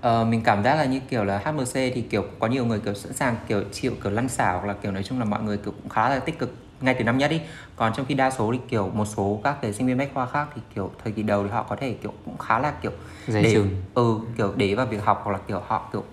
Ờ, 0.00 0.24
mình 0.24 0.42
cảm 0.44 0.62
giác 0.62 0.74
là 0.74 0.84
như 0.84 1.00
kiểu 1.00 1.24
là 1.24 1.38
HMC 1.38 1.74
thì 1.74 2.02
kiểu 2.10 2.24
có 2.38 2.46
nhiều 2.46 2.66
người 2.66 2.78
kiểu 2.80 2.94
sẵn 2.94 3.12
sàng 3.12 3.36
kiểu 3.48 3.62
chịu 3.72 3.92
kiểu 4.02 4.12
lăn 4.12 4.28
xả 4.28 4.52
hoặc 4.52 4.64
là 4.66 4.74
kiểu 4.82 4.92
nói 4.92 5.02
chung 5.02 5.18
là 5.18 5.24
mọi 5.24 5.42
người 5.42 5.56
kiểu 5.56 5.72
cũng 5.82 5.88
khá 5.88 6.08
là 6.08 6.18
tích 6.18 6.38
cực 6.38 6.54
ngay 6.82 6.94
từ 6.98 7.04
năm 7.04 7.18
nhất 7.18 7.30
ý. 7.30 7.40
Còn 7.76 7.92
trong 7.96 8.06
khi 8.06 8.14
đa 8.14 8.30
số 8.30 8.52
thì 8.52 8.58
kiểu 8.68 8.90
một 8.94 9.04
số 9.04 9.40
các 9.44 9.56
cái 9.62 9.72
sinh 9.72 9.86
viên 9.86 9.98
bách 9.98 10.10
khoa 10.14 10.26
khác 10.26 10.48
thì 10.54 10.60
kiểu 10.74 10.90
thời 11.04 11.12
kỳ 11.12 11.22
đầu 11.22 11.44
thì 11.44 11.50
họ 11.50 11.62
có 11.62 11.76
thể 11.76 11.94
kiểu 12.02 12.12
cũng 12.24 12.38
khá 12.38 12.58
là 12.58 12.70
kiểu 12.82 12.90
Dè 13.26 13.42
để 13.42 13.52
chừng. 13.52 13.82
ừ 13.94 14.18
kiểu 14.36 14.52
để 14.56 14.74
vào 14.74 14.86
việc 14.86 15.04
học 15.04 15.20
hoặc 15.24 15.32
là 15.32 15.38
kiểu 15.48 15.60
họ 15.66 15.88
kiểu 15.92 16.04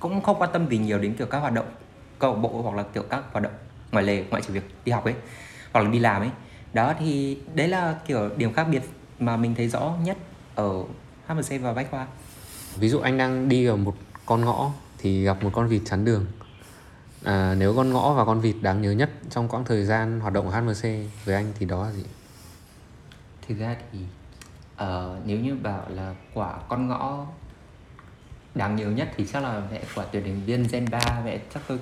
cũng 0.00 0.20
không 0.22 0.38
quan 0.38 0.50
tâm 0.52 0.68
gì 0.70 0.78
nhiều 0.78 0.98
đến 0.98 1.14
kiểu 1.18 1.26
các 1.26 1.38
hoạt 1.38 1.52
động 1.52 1.66
câu 2.18 2.34
lạc 2.34 2.40
bộ 2.40 2.62
hoặc 2.62 2.76
là 2.76 2.82
kiểu 2.94 3.02
các 3.02 3.22
hoạt 3.32 3.42
động 3.44 3.52
ngoài 3.92 4.04
lề 4.04 4.24
ngoại 4.30 4.42
trừ 4.42 4.52
việc 4.52 4.64
đi 4.84 4.92
học 4.92 5.04
ấy 5.04 5.14
hoặc 5.72 5.80
là 5.82 5.90
đi 5.90 5.98
làm 5.98 6.22
ấy. 6.22 6.30
Đó 6.72 6.94
thì 6.98 7.38
đấy 7.54 7.68
là 7.68 7.94
kiểu 8.06 8.30
điểm 8.36 8.52
khác 8.52 8.64
biệt 8.70 8.82
mà 9.18 9.36
mình 9.36 9.54
thấy 9.54 9.68
rõ 9.68 9.94
nhất 10.04 10.16
ở 10.54 10.82
HMC 11.26 11.62
và 11.62 11.72
bách 11.72 11.90
khoa. 11.90 12.06
Ví 12.76 12.88
dụ 12.88 12.98
anh 13.00 13.18
đang 13.18 13.48
đi 13.48 13.66
ở 13.66 13.76
một 13.76 13.94
con 14.26 14.40
ngõ 14.44 14.70
thì 14.98 15.24
gặp 15.24 15.42
một 15.42 15.50
con 15.52 15.68
vịt 15.68 15.82
chắn 15.84 16.04
đường 16.04 16.26
à, 17.24 17.54
nếu 17.58 17.74
con 17.76 17.92
ngõ 17.92 18.12
và 18.12 18.24
con 18.24 18.40
vịt 18.40 18.56
đáng 18.62 18.82
nhớ 18.82 18.92
nhất 18.92 19.10
trong 19.30 19.48
quãng 19.48 19.64
thời 19.64 19.84
gian 19.84 20.20
hoạt 20.20 20.32
động 20.32 20.46
của 20.46 20.50
HMC 20.50 20.82
với 21.24 21.34
anh 21.34 21.52
thì 21.58 21.66
đó 21.66 21.84
là 21.84 21.92
gì? 21.92 22.04
Thực 23.48 23.58
ra 23.58 23.76
thì 23.92 23.98
uh, 24.82 25.26
nếu 25.26 25.38
như 25.38 25.54
bảo 25.54 25.82
là 25.88 26.14
quả 26.34 26.54
con 26.68 26.88
ngõ 26.88 27.26
đáng 28.54 28.76
nhớ 28.76 28.86
nhất 28.86 29.08
thì 29.16 29.26
chắc 29.32 29.42
là 29.42 29.62
mẹ 29.70 29.80
quả 29.94 30.04
tuyển 30.12 30.24
đình 30.24 30.42
viên 30.46 30.66
Gen 30.72 30.86
3 30.90 31.00
mẹ 31.24 31.38
chắc 31.54 31.62
tôi 31.68 31.78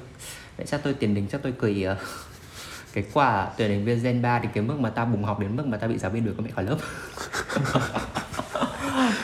mẹ 0.58 0.64
chắc 0.64 0.81
tôi 0.84 0.94
tiền 0.94 1.14
đình 1.14 1.26
chắc 1.31 1.42
tôi 1.42 1.52
cười 1.58 1.87
uh, 1.92 1.98
cái 2.92 3.04
quả 3.12 3.50
tuyển 3.56 3.69
đình 3.69 3.84
viên 3.84 4.02
Gen 4.02 4.22
3 4.22 4.38
thì 4.38 4.48
cái 4.54 4.64
mức 4.64 4.81
mà 4.81 4.90
ta 4.90 5.04
bùng 5.04 5.25
học 5.25 5.40
đến 5.40 5.56
mức 5.56 5.66
mà 5.66 5.76
ta 5.76 5.87
bị 5.87 5.98
giáo 5.98 6.10
viên 6.10 6.25
đuổi 6.25 6.34
con 6.37 6.46
mẹ 6.46 6.50
khỏi 6.50 6.64
lớp. 6.64 6.76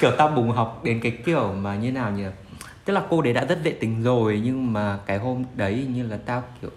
Kiểu 0.01 0.11
ta 0.19 0.29
bùng 0.29 0.51
học 0.51 0.81
đến 0.85 1.01
cái 1.03 1.19
kiểu 1.27 1.53
mà 1.53 1.77
như 1.77 1.93
nào 1.93 2.11
nhỉ? 2.11 2.25
Tức 2.87 2.93
là 2.93 3.03
cô 3.11 3.23
đấy 3.23 3.33
đã 3.33 3.45
rất 3.45 3.59
vệ 3.65 3.73
tình 3.73 4.03
rồi 4.03 4.41
nhưng 4.45 4.73
mà 4.73 4.99
cái 5.07 5.19
hôm 5.19 5.45
đấy 5.57 5.87
như 5.95 6.07
là 6.09 6.19
tao 6.27 6.43
kiểu 6.61 6.71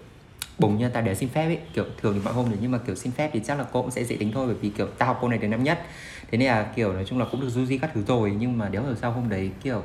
bùng 0.58 0.78
như 0.78 0.88
tao 0.88 1.02
để 1.02 1.14
xin 1.14 1.28
phép 1.28 1.44
ấy. 1.44 1.58
Kiểu 1.74 1.84
thường 2.02 2.14
thì 2.14 2.20
mọi 2.24 2.34
hôm 2.34 2.50
đấy 2.50 2.58
nhưng 2.62 2.70
mà 2.70 2.78
kiểu 2.78 2.94
xin 2.94 3.12
phép 3.12 3.30
thì 3.32 3.40
chắc 3.44 3.58
là 3.58 3.64
cô 3.72 3.82
cũng 3.82 3.90
sẽ 3.90 4.04
dễ 4.04 4.16
tính 4.16 4.32
thôi 4.32 4.46
bởi 4.46 4.56
vì 4.60 4.70
kiểu 4.70 4.86
tao 4.98 5.06
học 5.06 5.18
cô 5.20 5.28
này 5.28 5.38
đến 5.38 5.50
năm 5.50 5.64
nhất. 5.64 5.82
Thế 6.30 6.38
nên 6.38 6.48
là 6.48 6.72
kiểu 6.76 6.92
nói 6.92 7.04
chung 7.04 7.18
là 7.18 7.26
cũng 7.30 7.40
được 7.40 7.48
du 7.48 7.64
di 7.64 7.78
các 7.78 7.90
thứ 7.94 8.02
rồi 8.06 8.36
nhưng 8.40 8.58
mà 8.58 8.68
đéo 8.68 8.82
hiểu 8.82 8.94
sao 8.94 9.12
hôm 9.12 9.28
đấy 9.28 9.50
kiểu 9.62 9.82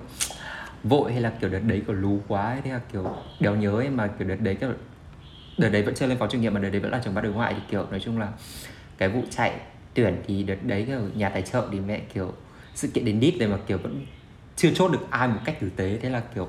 vội 0.84 1.12
hay 1.12 1.22
là 1.22 1.34
kiểu 1.42 1.50
đợt 1.50 1.60
đấy 1.60 1.82
kiểu 1.88 1.96
lú 1.96 2.20
quá 2.28 2.42
ấy, 2.42 2.62
thế 2.64 2.72
là 2.72 2.82
kiểu 2.94 3.16
đéo 3.40 3.56
nhớ 3.56 3.72
ấy 3.72 3.90
mà 3.90 4.08
kiểu 4.08 4.28
đợt 4.28 4.42
đấy 4.42 4.56
kiểu 4.56 4.70
đợt 5.58 5.70
đấy 5.70 5.82
vẫn 5.82 5.96
chưa 5.96 6.08
lên 6.08 6.18
phó 6.18 6.28
chủ 6.28 6.38
nhiệm 6.38 6.54
mà 6.54 6.60
đợt 6.60 6.70
đấy 6.70 6.82
vẫn 6.82 6.92
là 6.92 7.02
trưởng 7.04 7.14
ban 7.14 7.24
đối 7.24 7.34
ngoại 7.34 7.54
thì 7.54 7.60
kiểu 7.72 7.86
nói 7.92 8.00
chung 8.00 8.20
là 8.20 8.30
cái 8.98 9.10
vụ 9.10 9.22
chạy 9.30 9.52
tuyển 9.94 10.24
thì 10.28 10.44
đợt 10.44 10.64
đấy 10.64 10.84
kiểu 10.88 11.00
nhà 11.16 11.30
tài 11.30 11.42
trợ 11.42 11.68
thì 11.72 11.80
mẹ 11.80 12.00
kiểu 12.14 12.34
sự 12.76 12.88
kiện 12.88 13.06
đến 13.06 13.20
đít 13.20 13.36
rồi 13.40 13.50
mà 13.50 13.58
kiểu 13.68 13.78
vẫn 13.78 14.06
chưa 14.56 14.70
chốt 14.76 14.92
được 14.92 15.08
ai 15.10 15.28
một 15.28 15.40
cách 15.46 15.60
tử 15.62 15.70
tế. 15.76 15.98
Thế 16.02 16.10
là 16.10 16.22
kiểu 16.36 16.48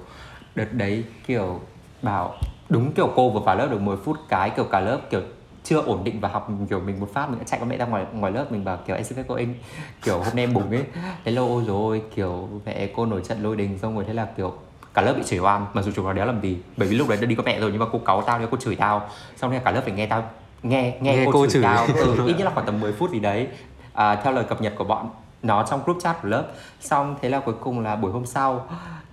đợt 0.54 0.72
đấy 0.72 1.04
kiểu 1.26 1.60
bảo 2.02 2.34
đúng 2.68 2.92
kiểu 2.92 3.12
cô 3.16 3.30
vừa 3.30 3.40
vào 3.40 3.56
lớp 3.56 3.66
được 3.70 3.80
10 3.80 3.96
phút 3.96 4.16
cái 4.28 4.50
kiểu 4.50 4.64
cả 4.64 4.80
lớp 4.80 5.00
kiểu 5.10 5.20
chưa 5.64 5.80
ổn 5.82 6.04
định 6.04 6.20
và 6.20 6.28
học 6.28 6.48
kiểu 6.70 6.80
mình 6.80 7.00
một 7.00 7.08
phát 7.14 7.30
mình 7.30 7.38
đã 7.38 7.44
chạy 7.44 7.60
con 7.60 7.68
mẹ 7.68 7.76
ra 7.76 7.86
ngoài 7.86 8.04
ngoài 8.12 8.32
lớp 8.32 8.52
mình 8.52 8.64
bảo 8.64 8.76
kiểu 8.86 8.96
em 8.96 9.04
xin 9.04 9.16
phép 9.16 9.24
cô 9.28 9.34
anh 9.34 9.54
kiểu 10.02 10.18
hôm 10.18 10.36
nay 10.36 10.44
em 10.44 10.54
bùng 10.54 10.70
ấy. 10.70 10.84
Thế 11.24 11.32
lâu 11.32 11.48
ôi 11.48 11.64
rồi 11.66 12.02
kiểu 12.14 12.48
mẹ 12.66 12.88
cô 12.96 13.06
nổi 13.06 13.20
trận 13.28 13.42
lôi 13.42 13.56
đình 13.56 13.78
xong 13.82 13.94
rồi 13.94 14.04
thế 14.06 14.12
là 14.12 14.26
kiểu 14.36 14.54
cả 14.94 15.02
lớp 15.02 15.14
bị 15.16 15.22
chửi 15.26 15.38
oan. 15.38 15.66
Mà 15.74 15.82
dù 15.82 15.92
chúng 15.96 16.04
nó 16.04 16.12
đéo 16.12 16.26
làm 16.26 16.40
gì 16.40 16.56
bởi 16.76 16.88
vì 16.88 16.96
lúc 16.96 17.08
đấy 17.08 17.18
đã 17.20 17.26
đi 17.26 17.34
có 17.34 17.42
mẹ 17.46 17.60
rồi 17.60 17.70
nhưng 17.70 17.80
mà 17.80 17.86
cô 17.92 17.98
cáu 17.98 18.22
tao 18.22 18.38
nên 18.38 18.48
cô 18.50 18.56
chửi 18.56 18.76
tao. 18.76 19.08
Xong 19.36 19.50
rồi 19.50 19.60
cả 19.64 19.70
lớp 19.70 19.80
phải 19.84 19.92
nghe 19.92 20.06
tao 20.06 20.30
nghe 20.62 20.98
nghe, 21.00 21.16
Nghe 21.16 21.22
cô, 21.26 21.32
cô 21.32 21.46
chửi, 21.46 21.52
chửi. 21.52 21.62
tao. 21.62 21.86
Ừ, 21.94 22.26
ít 22.26 22.34
nhất 22.38 22.44
là 22.44 22.50
khoảng 22.54 22.66
tầm 22.66 22.80
10 22.80 22.92
phút 22.92 23.10
gì 23.10 23.20
đấy. 23.20 23.48
À, 23.92 24.16
theo 24.16 24.32
lời 24.32 24.44
cập 24.44 24.60
nhật 24.60 24.72
của 24.78 24.84
bọn 24.84 25.10
nó 25.42 25.62
trong 25.62 25.84
group 25.84 25.98
chat 26.02 26.22
của 26.22 26.28
lớp. 26.28 26.44
Xong 26.80 27.16
thế 27.22 27.28
là 27.28 27.40
cuối 27.40 27.54
cùng 27.60 27.80
là 27.80 27.96
buổi 27.96 28.12
hôm 28.12 28.26
sau 28.26 28.66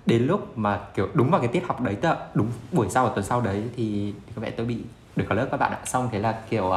đến 0.06 0.24
lúc 0.24 0.58
mà 0.58 0.80
kiểu 0.96 1.08
đúng 1.14 1.32
vào 1.32 1.42
cái 1.42 1.48
tiết 1.48 1.68
học 1.68 1.82
đấy 1.82 1.96
tớ, 1.96 2.16
đúng 2.34 2.48
buổi 2.72 2.90
sau 2.90 3.10
tuần 3.10 3.26
sau 3.26 3.42
đấy 3.42 3.64
thì, 3.76 4.14
các 4.36 4.42
mẹ 4.42 4.50
tôi 4.50 4.66
bị 4.66 4.78
được 5.16 5.26
cả 5.30 5.36
lớp 5.36 5.48
các 5.52 5.58
bạn 5.60 5.72
ạ. 5.72 5.80
Xong 5.86 6.10
thế 6.12 6.20
là 6.20 6.36
kiểu 6.50 6.66
uh, 6.66 6.76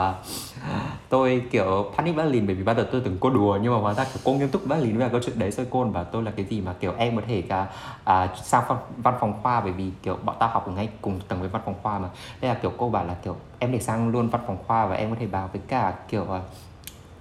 tôi 1.08 1.42
kiểu 1.50 1.92
panic 1.96 2.16
bắt 2.16 2.24
lìn 2.24 2.46
bởi 2.46 2.54
vì 2.54 2.62
bao 2.62 2.74
giờ 2.74 2.88
tôi 2.92 3.00
tưởng 3.00 3.16
cô 3.20 3.30
đùa 3.30 3.58
nhưng 3.62 3.72
mà 3.72 3.80
hóa 3.80 3.94
ra 3.94 4.04
kiểu 4.04 4.20
cô 4.24 4.32
nghiêm 4.32 4.48
túc 4.48 4.66
bắt 4.66 4.76
lìn 4.76 4.98
với 4.98 5.08
câu 5.08 5.20
chuyện 5.24 5.38
đấy. 5.38 5.50
Rồi 5.50 5.66
cô 5.70 5.84
và 5.84 6.04
tôi 6.04 6.22
là 6.22 6.30
cái 6.36 6.46
gì 6.46 6.60
mà 6.60 6.74
kiểu 6.80 6.92
em 6.98 7.16
có 7.16 7.22
thể 7.28 7.42
cả 7.42 7.66
uh, 8.10 8.36
sang 8.44 8.64
văn, 8.68 8.78
văn 8.96 9.14
phòng 9.20 9.34
khoa 9.42 9.60
bởi 9.60 9.72
vì 9.72 9.90
kiểu 10.02 10.18
bọn 10.24 10.36
tao 10.38 10.48
học 10.48 10.66
ở 10.66 10.72
ngay 10.72 10.88
cùng 11.00 11.20
tầng 11.28 11.40
với 11.40 11.48
văn 11.48 11.62
phòng 11.64 11.74
khoa 11.82 11.98
mà. 11.98 12.08
Đây 12.40 12.48
là 12.48 12.58
kiểu 12.62 12.72
cô 12.78 12.88
bảo 12.88 13.04
là 13.04 13.14
kiểu 13.24 13.36
em 13.58 13.72
để 13.72 13.80
sang 13.80 14.08
luôn 14.08 14.28
văn 14.28 14.40
phòng 14.46 14.58
khoa 14.66 14.86
và 14.86 14.96
em 14.96 15.10
có 15.10 15.16
thể 15.20 15.26
vào 15.26 15.48
với 15.52 15.62
cả 15.68 15.94
kiểu 16.08 16.22
uh, 16.22 16.42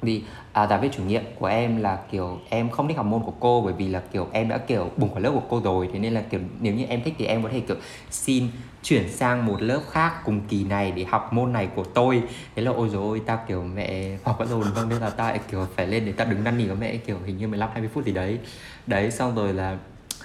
vì 0.05 0.21
à, 0.53 0.67
giáo 0.67 0.79
viên 0.79 0.91
chủ 0.91 1.03
nhiệm 1.03 1.23
của 1.39 1.45
em 1.45 1.77
là 1.77 1.99
kiểu 2.11 2.39
em 2.49 2.69
không 2.69 2.87
thích 2.87 2.97
học 2.97 3.05
môn 3.05 3.21
của 3.23 3.33
cô 3.39 3.61
bởi 3.61 3.73
vì 3.73 3.87
là 3.87 3.99
kiểu 4.11 4.27
em 4.31 4.49
đã 4.49 4.57
kiểu 4.57 4.91
bùng 4.97 5.13
khỏi 5.13 5.21
lớp 5.21 5.31
của 5.33 5.43
cô 5.49 5.61
rồi. 5.61 5.89
Thế 5.93 5.99
nên 5.99 6.13
là 6.13 6.21
kiểu 6.21 6.39
nếu 6.59 6.73
như 6.73 6.85
em 6.85 7.01
thích 7.03 7.13
thì 7.17 7.25
em 7.25 7.43
có 7.43 7.49
thể 7.49 7.59
kiểu 7.59 7.77
xin 8.11 8.47
chuyển 8.83 9.09
sang 9.11 9.45
một 9.45 9.61
lớp 9.61 9.81
khác 9.91 10.13
cùng 10.25 10.41
kỳ 10.49 10.63
này 10.63 10.91
để 10.91 11.03
học 11.03 11.33
môn 11.33 11.53
này 11.53 11.67
của 11.75 11.83
tôi. 11.83 12.23
Thế 12.55 12.61
là 12.61 12.71
ôi 12.71 12.89
dồi 12.89 13.03
ôi 13.03 13.21
tao 13.25 13.39
kiểu 13.47 13.63
mẹ 13.63 14.17
học 14.23 14.35
vẫn 14.39 14.47
rồi 14.47 14.63
vâng 14.75 14.89
nên 14.89 14.99
là 14.99 15.09
tao 15.09 15.37
kiểu 15.51 15.67
phải 15.75 15.87
lên 15.87 16.05
để 16.05 16.11
tao 16.11 16.27
đứng 16.27 16.43
năn 16.43 16.57
nỉ 16.57 16.65
với 16.65 16.75
mẹ 16.75 16.97
kiểu 16.97 17.17
hình 17.25 17.37
như 17.37 17.47
15 17.47 17.69
20 17.73 17.89
phút 17.93 18.05
gì 18.05 18.11
đấy. 18.11 18.39
Đấy 18.87 19.11
xong 19.11 19.35
rồi 19.35 19.53
là 19.53 19.77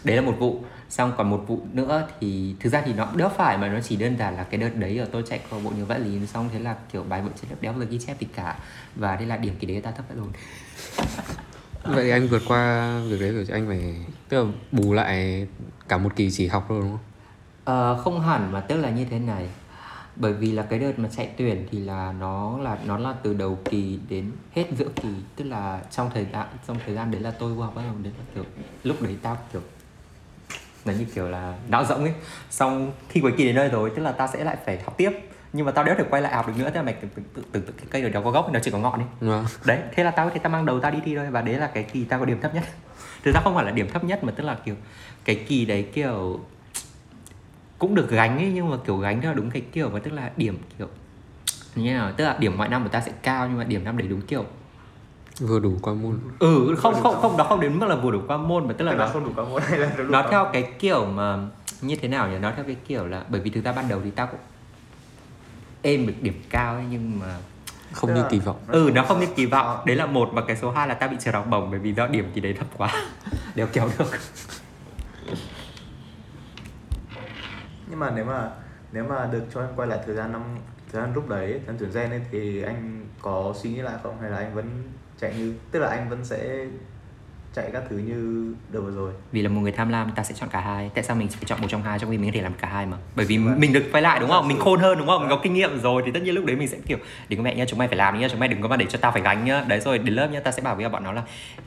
đấy 0.04 0.16
là 0.16 0.22
một 0.22 0.34
vụ 0.38 0.60
xong 0.90 1.12
còn 1.16 1.30
một 1.30 1.44
vụ 1.46 1.60
nữa 1.72 2.08
thì 2.20 2.54
thực 2.60 2.72
ra 2.72 2.82
thì 2.84 2.92
nó 2.92 3.08
đỡ 3.16 3.28
phải 3.28 3.58
mà 3.58 3.68
nó 3.68 3.80
chỉ 3.80 3.96
đơn 3.96 4.18
giản 4.18 4.36
là 4.36 4.44
cái 4.44 4.60
đợt 4.60 4.76
đấy 4.76 4.98
ở 4.98 5.06
tôi 5.12 5.22
chạy 5.28 5.40
câu 5.50 5.60
bộ 5.60 5.70
nhiều 5.70 5.86
vẽ 5.86 5.98
lý 5.98 6.26
xong 6.26 6.48
thế 6.52 6.58
là 6.58 6.76
kiểu 6.92 7.02
bài 7.02 7.22
vở 7.22 7.30
trên 7.40 7.50
lớp 7.50 7.56
đéo 7.60 7.74
giờ 7.78 7.84
ghi 7.84 7.98
chép 7.98 8.20
gì 8.20 8.26
cả. 8.34 8.58
Và 8.96 9.16
thế 9.16 9.26
là 9.26 9.36
điểm 9.36 9.54
kỳ 9.60 9.66
đấy 9.66 9.80
ta 9.80 9.90
thấp 9.90 10.04
vậy 10.08 10.18
rồi. 10.18 10.28
Vậy 11.84 12.04
thì 12.04 12.10
anh 12.10 12.28
vượt 12.28 12.42
qua 12.48 12.92
việc 13.08 13.20
đấy 13.20 13.32
rồi 13.32 13.44
thì 13.48 13.54
anh 13.54 13.66
phải 13.66 13.94
tức 14.28 14.44
là 14.44 14.50
bù 14.72 14.92
lại 14.92 15.46
cả 15.88 15.98
một 15.98 16.16
kỳ 16.16 16.30
chỉ 16.30 16.46
học 16.46 16.66
thôi 16.68 16.80
đúng 16.80 16.90
không? 16.90 16.98
Ờ, 17.64 18.02
không 18.02 18.20
hẳn 18.20 18.52
mà 18.52 18.60
tức 18.60 18.76
là 18.76 18.90
như 18.90 19.04
thế 19.04 19.18
này. 19.18 19.48
Bởi 20.16 20.32
vì 20.32 20.52
là 20.52 20.62
cái 20.62 20.78
đợt 20.78 20.98
mà 20.98 21.08
chạy 21.16 21.30
tuyển 21.36 21.68
thì 21.70 21.78
là 21.78 22.12
nó 22.20 22.58
là 22.58 22.78
nó 22.86 22.98
là 22.98 23.14
từ 23.22 23.34
đầu 23.34 23.58
kỳ 23.64 23.98
đến 24.08 24.32
hết 24.52 24.66
giữa 24.78 24.88
kỳ. 25.02 25.08
Tức 25.36 25.44
là 25.44 25.80
trong 25.90 26.10
thời 26.14 26.26
gian 26.32 26.46
trong 26.68 26.78
thời 26.86 26.94
gian 26.94 27.10
đấy 27.10 27.20
là 27.20 27.30
tôi 27.30 27.54
vô 27.54 27.62
học 27.62 27.74
bắt 27.74 27.82
đầu 27.86 27.94
đến 28.02 28.12
là 28.18 28.24
kiểu 28.34 28.44
lúc 28.84 29.02
đấy 29.02 29.16
tao 29.22 29.38
kiểu 29.52 29.62
là 30.84 30.92
như 30.92 31.04
kiểu 31.14 31.28
là 31.28 31.54
não 31.68 31.84
rỗng 31.84 32.00
ấy. 32.00 32.12
Xong 32.50 32.92
khi 33.08 33.20
cuối 33.20 33.32
kỳ 33.36 33.44
đến 33.44 33.54
nơi 33.54 33.68
rồi 33.68 33.92
tức 33.96 34.02
là 34.02 34.12
tao 34.12 34.28
sẽ 34.32 34.44
lại 34.44 34.56
phải 34.66 34.78
học 34.84 34.94
tiếp. 34.96 35.10
Nhưng 35.52 35.66
mà 35.66 35.72
tao 35.72 35.84
đéo 35.84 35.94
thể 35.94 36.04
quay 36.10 36.22
lại 36.22 36.34
học 36.34 36.46
được 36.46 36.52
nữa 36.58 36.70
thế 36.70 36.76
là 36.76 36.82
mày 36.82 36.94
tưởng 36.94 37.10
tượng 37.34 37.44
tưởng 37.52 37.62
cái 37.64 37.86
cây 37.90 38.02
ở 38.02 38.08
đó 38.08 38.20
có 38.24 38.30
gốc 38.30 38.52
nó 38.52 38.60
chỉ 38.62 38.70
có 38.70 38.78
ngọn 38.78 39.00
ấy. 39.00 39.08
Vâng. 39.20 39.44
đấy 39.64 39.78
thế 39.94 40.04
là 40.04 40.10
tao 40.10 40.30
thì 40.30 40.40
tao 40.42 40.50
mang 40.50 40.66
đầu 40.66 40.80
tao 40.80 40.90
đi 40.90 40.98
thi 41.04 41.16
thôi 41.16 41.30
và 41.30 41.42
đấy 41.42 41.54
là 41.54 41.66
cái 41.66 41.82
kỳ 41.82 42.04
tao 42.04 42.18
có 42.18 42.24
điểm 42.24 42.40
thấp 42.40 42.54
nhất. 42.54 42.64
Thực 43.24 43.34
ra 43.34 43.40
không 43.44 43.54
phải 43.54 43.64
là 43.64 43.70
điểm 43.70 43.88
thấp 43.88 44.04
nhất 44.04 44.24
mà 44.24 44.32
tức 44.36 44.44
là 44.44 44.56
kiểu 44.64 44.74
cái 45.24 45.44
kỳ 45.48 45.64
đấy 45.64 45.88
kiểu 45.92 46.40
cũng 47.78 47.94
được 47.94 48.10
gánh 48.10 48.38
ấy 48.38 48.50
nhưng 48.54 48.70
mà 48.70 48.76
kiểu 48.86 48.96
gánh 48.96 49.20
theo 49.20 49.34
đúng 49.34 49.50
cái 49.50 49.62
kiểu 49.72 49.90
mà 49.90 49.98
tức 49.98 50.12
là 50.12 50.30
điểm 50.36 50.58
kiểu 50.78 50.88
như 51.74 51.92
nào 51.92 52.12
tức 52.12 52.24
là 52.24 52.36
điểm 52.38 52.58
mọi 52.58 52.68
năm 52.68 52.82
của 52.82 52.88
ta 52.88 53.00
sẽ 53.00 53.12
cao 53.22 53.48
nhưng 53.48 53.58
mà 53.58 53.64
điểm 53.64 53.84
năm 53.84 53.98
đấy 53.98 54.08
đúng 54.08 54.20
kiểu 54.20 54.44
vừa 55.40 55.58
đủ 55.60 55.78
qua 55.82 55.94
môn. 55.94 56.18
Ừ 56.38 56.74
không 56.78 56.94
không 57.02 57.20
không 57.22 57.36
nó 57.36 57.44
không 57.44 57.60
đến 57.60 57.78
mức 57.78 57.86
là 57.86 57.94
vừa 57.96 58.10
đủ 58.10 58.20
qua 58.26 58.36
môn 58.36 58.68
mà 58.68 58.74
tức 58.78 58.84
là 58.84 58.92
Tức 58.92 58.98
nó 58.98 59.04
là 59.04 59.12
không 59.12 59.24
đủ 59.24 59.30
các 59.36 59.48
môn 59.48 59.62
hay 59.62 59.78
là 59.78 59.92
đủ 59.98 60.04
nó 60.04 60.26
theo 60.30 60.44
môn? 60.44 60.52
cái 60.52 60.72
kiểu 60.78 61.04
mà 61.06 61.38
như 61.80 61.96
thế 61.96 62.08
nào 62.08 62.28
nhỉ? 62.28 62.38
Nó 62.38 62.52
theo 62.56 62.64
cái 62.64 62.76
kiểu 62.86 63.06
là 63.06 63.24
bởi 63.28 63.40
vì 63.40 63.50
thực 63.50 63.64
ra 63.64 63.72
ban 63.72 63.88
đầu 63.88 64.00
thì 64.04 64.10
tao 64.10 64.26
cũng 64.26 64.40
êm 65.82 66.06
được 66.06 66.14
điểm 66.20 66.42
cao 66.50 66.74
ấy 66.74 66.84
nhưng 66.90 67.18
mà 67.20 67.36
không 67.92 68.14
như 68.14 68.24
kỳ 68.30 68.38
vọng. 68.38 68.56
Ừ 68.68 68.90
nó 68.94 69.02
không 69.02 69.20
như 69.20 69.26
kỳ 69.36 69.46
vọng. 69.46 69.82
Đấy 69.86 69.96
là 69.96 70.06
một 70.06 70.30
và 70.32 70.42
cái 70.46 70.56
số 70.56 70.70
2 70.70 70.88
là 70.88 70.94
tao 70.94 71.08
bị 71.08 71.16
trượt 71.20 71.34
học 71.34 71.46
bổng 71.50 71.70
bởi 71.70 71.80
vì 71.80 71.92
do 71.92 72.06
điểm 72.06 72.30
kỳ 72.34 72.40
đấy 72.40 72.52
thấp 72.52 72.66
quá. 72.76 72.92
Đều 73.54 73.66
kéo 73.72 73.88
được. 73.98 74.06
Nhưng 77.90 77.98
mà 77.98 78.10
nếu 78.10 78.24
mà 78.24 78.50
nếu 78.92 79.04
mà 79.04 79.28
được 79.32 79.42
cho 79.54 79.60
anh 79.60 79.72
quay 79.76 79.88
lại 79.88 79.98
thời 80.06 80.14
gian 80.14 80.32
năm 80.32 80.42
thời 80.92 81.02
gian 81.02 81.14
lúc 81.14 81.28
đấy 81.28 81.60
thời 81.66 81.66
gian 81.66 81.76
tuyển 81.78 81.90
gen 81.94 82.10
ấy 82.10 82.20
thì 82.30 82.62
anh 82.62 83.06
có 83.22 83.54
suy 83.62 83.70
nghĩ 83.70 83.80
lại 83.82 83.94
không? 84.02 84.20
Hay 84.20 84.30
là 84.30 84.36
anh 84.36 84.54
vẫn 84.54 84.82
chạy 85.20 85.34
như 85.38 85.54
tức 85.70 85.78
là 85.78 85.88
anh 85.88 86.08
vẫn 86.08 86.24
sẽ 86.24 86.66
chạy 87.54 87.70
các 87.72 87.82
thứ 87.90 87.98
như 87.98 88.52
đợt 88.72 88.80
vừa 88.80 88.90
rồi. 88.90 89.12
Vì 89.32 89.42
là 89.42 89.48
một 89.48 89.60
người 89.60 89.72
tham 89.72 89.88
lam 89.88 90.10
ta 90.16 90.22
sẽ 90.22 90.34
chọn 90.38 90.48
cả 90.52 90.60
hai. 90.60 90.90
Tại 90.94 91.04
sao 91.04 91.16
mình 91.16 91.28
phải 91.28 91.42
chọn 91.46 91.60
một 91.60 91.66
trong 91.70 91.82
hai 91.82 91.98
trong 91.98 92.10
khi 92.10 92.18
mình 92.18 92.30
có 92.30 92.34
thể 92.34 92.42
làm 92.42 92.54
cả 92.54 92.68
hai 92.68 92.86
mà? 92.86 92.96
Bởi 93.16 93.26
vì 93.26 93.38
mình 93.38 93.72
được 93.72 93.84
quay 93.92 94.02
lại 94.02 94.20
đúng 94.20 94.30
không? 94.30 94.48
Mình 94.48 94.58
khôn 94.58 94.80
hơn 94.80 94.98
đúng 94.98 95.06
không? 95.06 95.20
Mình 95.20 95.30
có 95.30 95.40
kinh 95.42 95.54
nghiệm 95.54 95.80
rồi 95.80 96.02
thì 96.06 96.12
tất 96.12 96.22
nhiên 96.22 96.34
lúc 96.34 96.44
đấy 96.44 96.56
mình 96.56 96.68
sẽ 96.68 96.78
kiểu 96.86 96.98
đừng 97.28 97.38
có 97.38 97.42
mẹ 97.42 97.54
nhá 97.54 97.64
chúng 97.68 97.78
mày 97.78 97.88
phải 97.88 97.96
làm 97.96 98.20
nhá 98.20 98.28
chúng 98.30 98.40
mày 98.40 98.48
đừng 98.48 98.62
có 98.62 98.68
mà 98.68 98.76
để 98.76 98.86
cho 98.88 98.98
tao 98.98 99.12
phải 99.12 99.22
gánh 99.22 99.44
nhá. 99.44 99.64
Đấy 99.68 99.80
rồi 99.80 99.98
đến 99.98 100.14
lớp 100.14 100.28
nhá 100.32 100.40
ta 100.40 100.50
sẽ 100.50 100.62
bảo 100.62 100.76
với 100.76 100.88
bọn 100.88 101.04
nó 101.04 101.12
là 101.12 101.22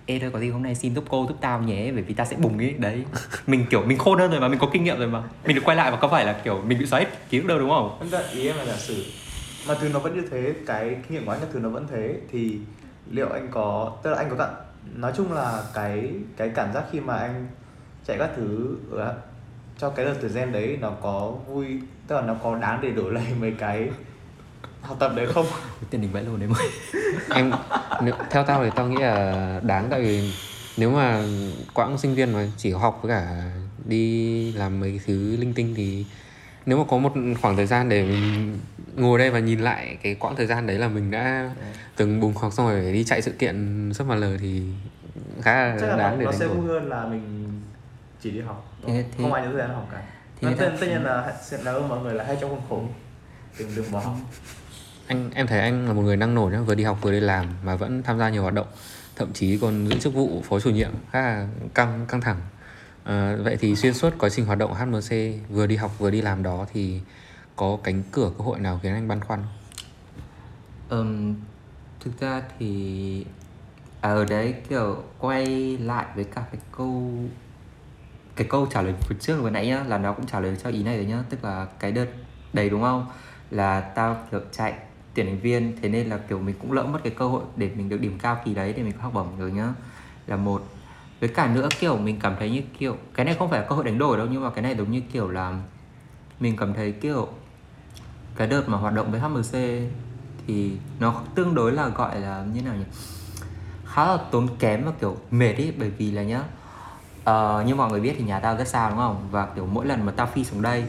ê 0.06 0.20
thôi 0.20 0.30
có 0.34 0.40
gì 0.40 0.50
hôm 0.50 0.64
nay 0.64 0.76
xin 0.76 0.96
giúp 0.96 1.04
cô 1.10 1.26
giúp 1.30 1.38
tao 1.42 1.62
nhé. 1.62 1.92
Bởi 1.94 2.04
vì 2.04 2.14
ta 2.14 2.26
sẽ 2.26 2.36
bùng 2.36 2.58
ấy. 2.58 2.76
Đấy. 2.78 3.04
Mình 3.48 3.66
kiểu 3.70 3.82
mình 3.86 3.98
khôn 3.98 4.20
hơn 4.20 4.32
rồi 4.32 4.40
mà 4.40 4.48
mình 4.48 4.60
có 4.60 4.70
kinh 4.74 4.84
nghiệm 4.84 4.98
rồi 4.98 5.08
mà. 5.08 5.24
Mình 5.46 5.56
được 5.56 5.62
quay 5.66 5.78
lại 5.78 5.92
và 5.92 5.98
có 5.98 6.08
phải 6.08 6.26
là 6.26 6.34
kiểu 6.44 6.62
mình 6.68 6.80
bị 6.80 6.86
xóa 6.86 7.00
hết 7.00 7.30
ký 7.30 7.40
ức 7.40 7.48
đâu 7.48 7.60
đúng 7.60 7.70
không? 7.70 8.10
Vâng, 8.10 8.26
ý 8.32 8.48
em 8.48 8.58
là 8.58 8.66
giả 8.66 8.76
sử 8.78 9.06
mà 9.68 9.76
thứ 9.82 9.90
nó 9.90 10.00
vẫn 10.00 10.16
như 10.16 10.28
thế 10.32 10.54
cái 10.68 10.90
kinh 10.90 11.18
nghiệm 11.18 11.26
của 11.26 11.32
anh 11.32 11.42
là 11.42 11.48
thứ 11.54 11.60
nó 11.60 11.70
vẫn 11.70 11.88
thế 11.92 12.16
thì 12.32 12.58
liệu 13.12 13.30
anh 13.30 13.48
có 13.52 13.94
tức 14.04 14.12
là 14.12 14.18
anh 14.18 14.30
có 14.30 14.36
cảm 14.36 14.54
nói 14.96 15.14
chung 15.16 15.34
là 15.34 15.64
cái 15.74 16.12
cái 16.38 16.50
cảm 16.56 16.74
giác 16.74 16.84
khi 16.92 17.00
mà 17.00 17.16
anh 17.16 17.48
chạy 18.08 18.18
các 18.18 18.30
thứ 18.36 18.78
ừ 18.92 18.98
ở, 18.98 19.16
cho 19.78 19.90
cái 19.90 20.06
đợt 20.06 20.16
từ 20.22 20.28
gen 20.28 20.52
đấy 20.52 20.78
nó 20.82 20.92
có 21.02 21.34
vui 21.48 21.66
tức 22.08 22.16
là 22.16 22.22
nó 22.22 22.36
có 22.44 22.56
đáng 22.56 22.80
để 22.82 22.92
đổi 22.92 23.14
lấy 23.14 23.24
mấy 23.40 23.54
cái 23.60 23.90
học 24.82 24.98
tập 25.00 25.12
đấy 25.16 25.28
không? 25.34 25.46
Tiền 25.90 26.02
đình 26.02 26.12
vãi 26.14 26.24
luôn 26.24 26.40
đấy 26.40 26.50
mới 26.50 26.70
em 27.30 27.52
nếu, 28.02 28.14
theo 28.30 28.44
tao 28.44 28.64
thì 28.64 28.70
tao 28.76 28.88
nghĩ 28.88 28.98
là 29.02 29.60
đáng 29.64 29.88
tại 29.90 30.02
vì 30.02 30.34
nếu 30.78 30.92
mà 30.92 31.24
quãng 31.74 31.98
sinh 31.98 32.16
viên 32.16 32.34
mà 32.34 32.48
chỉ 32.58 32.72
học 32.72 33.00
với 33.02 33.10
cả 33.10 33.52
đi 33.86 34.52
làm 34.52 34.80
mấy 34.80 35.00
thứ 35.06 35.38
linh 35.38 35.54
tinh 35.54 35.74
thì 35.78 36.06
nếu 36.66 36.78
mà 36.78 36.84
có 36.90 36.98
một 36.98 37.14
khoảng 37.42 37.56
thời 37.56 37.66
gian 37.66 37.90
để 37.90 38.04
mình 38.06 38.58
ngồi 38.96 39.20
đây 39.20 39.30
và 39.30 39.40
nhìn 39.40 39.60
lại 39.60 39.98
cái 40.04 40.16
quãng 40.16 40.36
thời 40.36 40.46
gian 40.46 40.68
đấy 40.68 40.78
là 40.80 40.88
mình 40.88 41.12
đã 41.12 41.50
từng 41.96 42.20
bùng 42.20 42.34
học 42.34 42.54
xong 42.54 42.68
rồi 42.68 42.94
đi 42.94 43.04
chạy 43.04 43.22
sự 43.22 43.32
kiện 43.32 43.92
sắp 43.96 44.08
mà 44.08 44.16
lờ 44.16 44.38
thì 44.38 44.64
khá 45.42 45.56
là 45.68 45.78
chắc 45.82 45.88
là 45.88 45.98
đáng 45.98 46.12
nó, 46.12 46.18
để 46.20 46.26
nó 46.26 46.32
đánh 46.32 46.40
sẽ 46.40 46.48
vui 46.48 46.68
hơn 46.68 46.90
là 46.90 47.06
mình 47.06 47.48
chỉ 48.22 48.32
đi 48.32 48.42
học. 48.42 48.76
Thế- 48.88 48.88
không? 48.88 49.12
thế- 49.18 49.24
không 49.24 49.34
ai 49.34 49.44
nhớ 49.44 49.50
thời 49.50 49.60
gian 49.60 49.70
học 49.70 49.88
cả. 49.92 50.02
thế 50.42 50.48
ta- 50.50 50.56
tất, 50.60 50.72
tất 50.80 50.88
nhiên 50.88 51.04
là 51.04 51.34
sẽ 51.44 51.58
là 51.64 51.80
mọi 51.80 52.00
người 52.00 52.14
là 52.14 52.24
hay 52.24 52.38
trong 52.42 52.50
khuôn 52.50 52.62
khổ. 52.70 52.84
Đừng 53.60 53.70
đừng 53.76 53.92
bỏ 53.92 54.00
học. 54.00 54.16
Anh 55.08 55.30
em 55.34 55.48
thấy 55.48 55.60
anh 55.60 55.88
là 55.88 55.94
một 55.94 56.02
người 56.02 56.18
năng 56.18 56.36
nổ 56.36 56.50
nhá 56.54 56.62
vừa 56.62 56.76
đi 56.76 56.84
học 56.84 56.98
vừa 57.02 57.12
đi 57.12 57.20
làm 57.20 57.46
mà 57.64 57.76
vẫn 57.76 58.04
tham 58.04 58.20
gia 58.20 58.30
nhiều 58.30 58.42
hoạt 58.42 58.54
động 58.54 58.68
thậm 59.16 59.34
chí 59.34 59.58
còn 59.58 59.88
giữ 59.88 60.00
chức 60.00 60.14
vụ 60.14 60.44
phó 60.50 60.60
chủ 60.60 60.70
nhiệm 60.70 60.92
khá 61.12 61.22
là 61.22 61.48
căng 61.74 62.06
căng 62.08 62.22
thẳng 62.22 62.38
à, 63.04 63.36
vậy 63.44 63.58
thì 63.60 63.76
xuyên 63.76 63.94
suốt 63.94 64.14
quá 64.20 64.30
trình 64.30 64.46
hoạt 64.46 64.58
động 64.58 64.74
HMC 64.74 65.12
vừa 65.50 65.68
đi 65.68 65.76
học 65.76 66.00
vừa 66.00 66.12
đi 66.12 66.22
làm 66.22 66.44
đó 66.44 66.66
thì 66.74 67.02
có 67.56 67.78
cánh 67.84 68.04
cửa 68.12 68.32
cơ 68.38 68.44
hội 68.44 68.60
nào 68.60 68.80
khiến 68.84 68.94
anh 68.94 69.08
băn 69.08 69.20
khoăn 69.22 69.40
Um, 70.90 71.36
thực 72.00 72.20
ra 72.20 72.42
thì 72.60 73.26
à, 74.02 74.10
ở 74.10 74.26
đấy 74.26 74.56
kiểu 74.70 75.04
quay 75.20 75.78
lại 75.78 76.06
với 76.16 76.24
cả 76.24 76.44
cái 76.52 76.62
câu 76.78 77.12
cái 78.36 78.48
câu 78.50 78.68
trả 78.72 78.82
lời 78.82 78.94
vừa 79.10 79.16
trước 79.20 79.42
vừa 79.42 79.50
nãy 79.50 79.68
nhá 79.68 79.84
là 79.88 79.98
nó 79.98 80.14
cũng 80.14 80.26
trả 80.26 80.40
lời 80.40 80.58
cho 80.64 80.70
ý 80.70 80.84
này 80.84 80.98
rồi 80.98 81.06
nhá 81.06 81.24
tức 81.30 81.44
là 81.44 81.68
cái 81.80 81.92
đợt 81.92 82.08
đấy 82.54 82.70
đúng 82.70 82.82
không? 82.82 83.08
Là 83.52 83.82
tao 83.82 84.18
kiểu 84.32 84.42
chạy 84.52 84.74
tuyển 85.14 85.26
thành 85.26 85.40
viên 85.40 85.78
thế 85.82 85.90
nên 85.90 86.10
là 86.10 86.18
kiểu 86.18 86.40
mình 86.40 86.56
cũng 86.62 86.72
lỡ 86.72 86.84
mất 86.84 87.00
cái 87.04 87.14
cơ 87.18 87.28
hội 87.28 87.44
để 87.56 87.70
mình 87.76 87.90
được 87.90 88.02
điểm 88.02 88.20
cao 88.22 88.42
kỳ 88.46 88.54
đấy 88.54 88.74
để 88.78 88.84
mình 88.84 88.92
có 88.92 89.04
học 89.04 89.14
bổng 89.14 89.40
rồi 89.40 89.52
nhá. 89.52 89.74
Là 90.28 90.36
một 90.36 90.68
với 91.24 91.30
cả 91.30 91.48
nữa 91.48 91.70
kiểu 91.80 91.98
mình 91.98 92.20
cảm 92.20 92.36
thấy 92.40 92.50
như 92.50 92.62
kiểu 92.80 92.98
cái 93.14 93.26
này 93.26 93.36
không 93.40 93.50
phải 93.50 93.60
là 93.62 93.66
cơ 93.70 93.76
hội 93.76 93.86
đánh 93.86 93.98
đổi 93.98 94.18
đâu 94.18 94.28
nhưng 94.32 94.44
mà 94.44 94.50
cái 94.50 94.62
này 94.62 94.76
giống 94.76 94.92
như 94.92 95.02
kiểu 95.14 95.30
là 95.30 95.60
mình 96.40 96.58
cảm 96.58 96.74
thấy 96.74 96.92
kiểu 96.92 97.28
cái 98.36 98.48
đợt 98.48 98.70
mà 98.70 98.78
hoạt 98.78 98.94
động 98.94 99.12
với 99.12 99.20
HMC 99.20 99.54
thì 100.48 100.72
nó 101.00 101.22
tương 101.36 101.56
đối 101.56 101.72
là 101.72 101.88
gọi 101.88 102.20
là 102.20 102.46
như 102.54 102.62
nào 102.62 102.76
nhỉ? 102.76 102.84
Khá 103.86 104.06
là 104.08 104.18
tốn 104.32 104.48
kém 104.60 104.86
và 104.86 104.92
kiểu 105.02 105.18
mệt 105.32 105.54
ấy 105.54 105.74
bởi 105.80 105.90
vì 105.90 106.12
là 106.12 106.24
nhá 106.24 106.40
uh, 107.20 107.68
như 107.68 107.76
mọi 107.76 107.92
người 107.92 108.00
biết 108.00 108.16
thì 108.18 108.24
nhà 108.24 108.40
tao 108.40 108.58
rất 108.58 108.68
xa 108.68 108.90
đúng 108.90 108.98
không? 108.98 109.28
Và 109.32 109.46
kiểu 109.46 109.66
mỗi 109.66 109.86
lần 109.86 110.06
mà 110.06 110.12
tao 110.12 110.28
phi 110.28 110.44
xuống 110.44 110.62
đây 110.62 110.84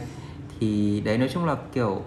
thì 0.61 1.01
đấy 1.05 1.19
nói 1.19 1.29
chung 1.33 1.45
là 1.45 1.57
kiểu 1.73 2.03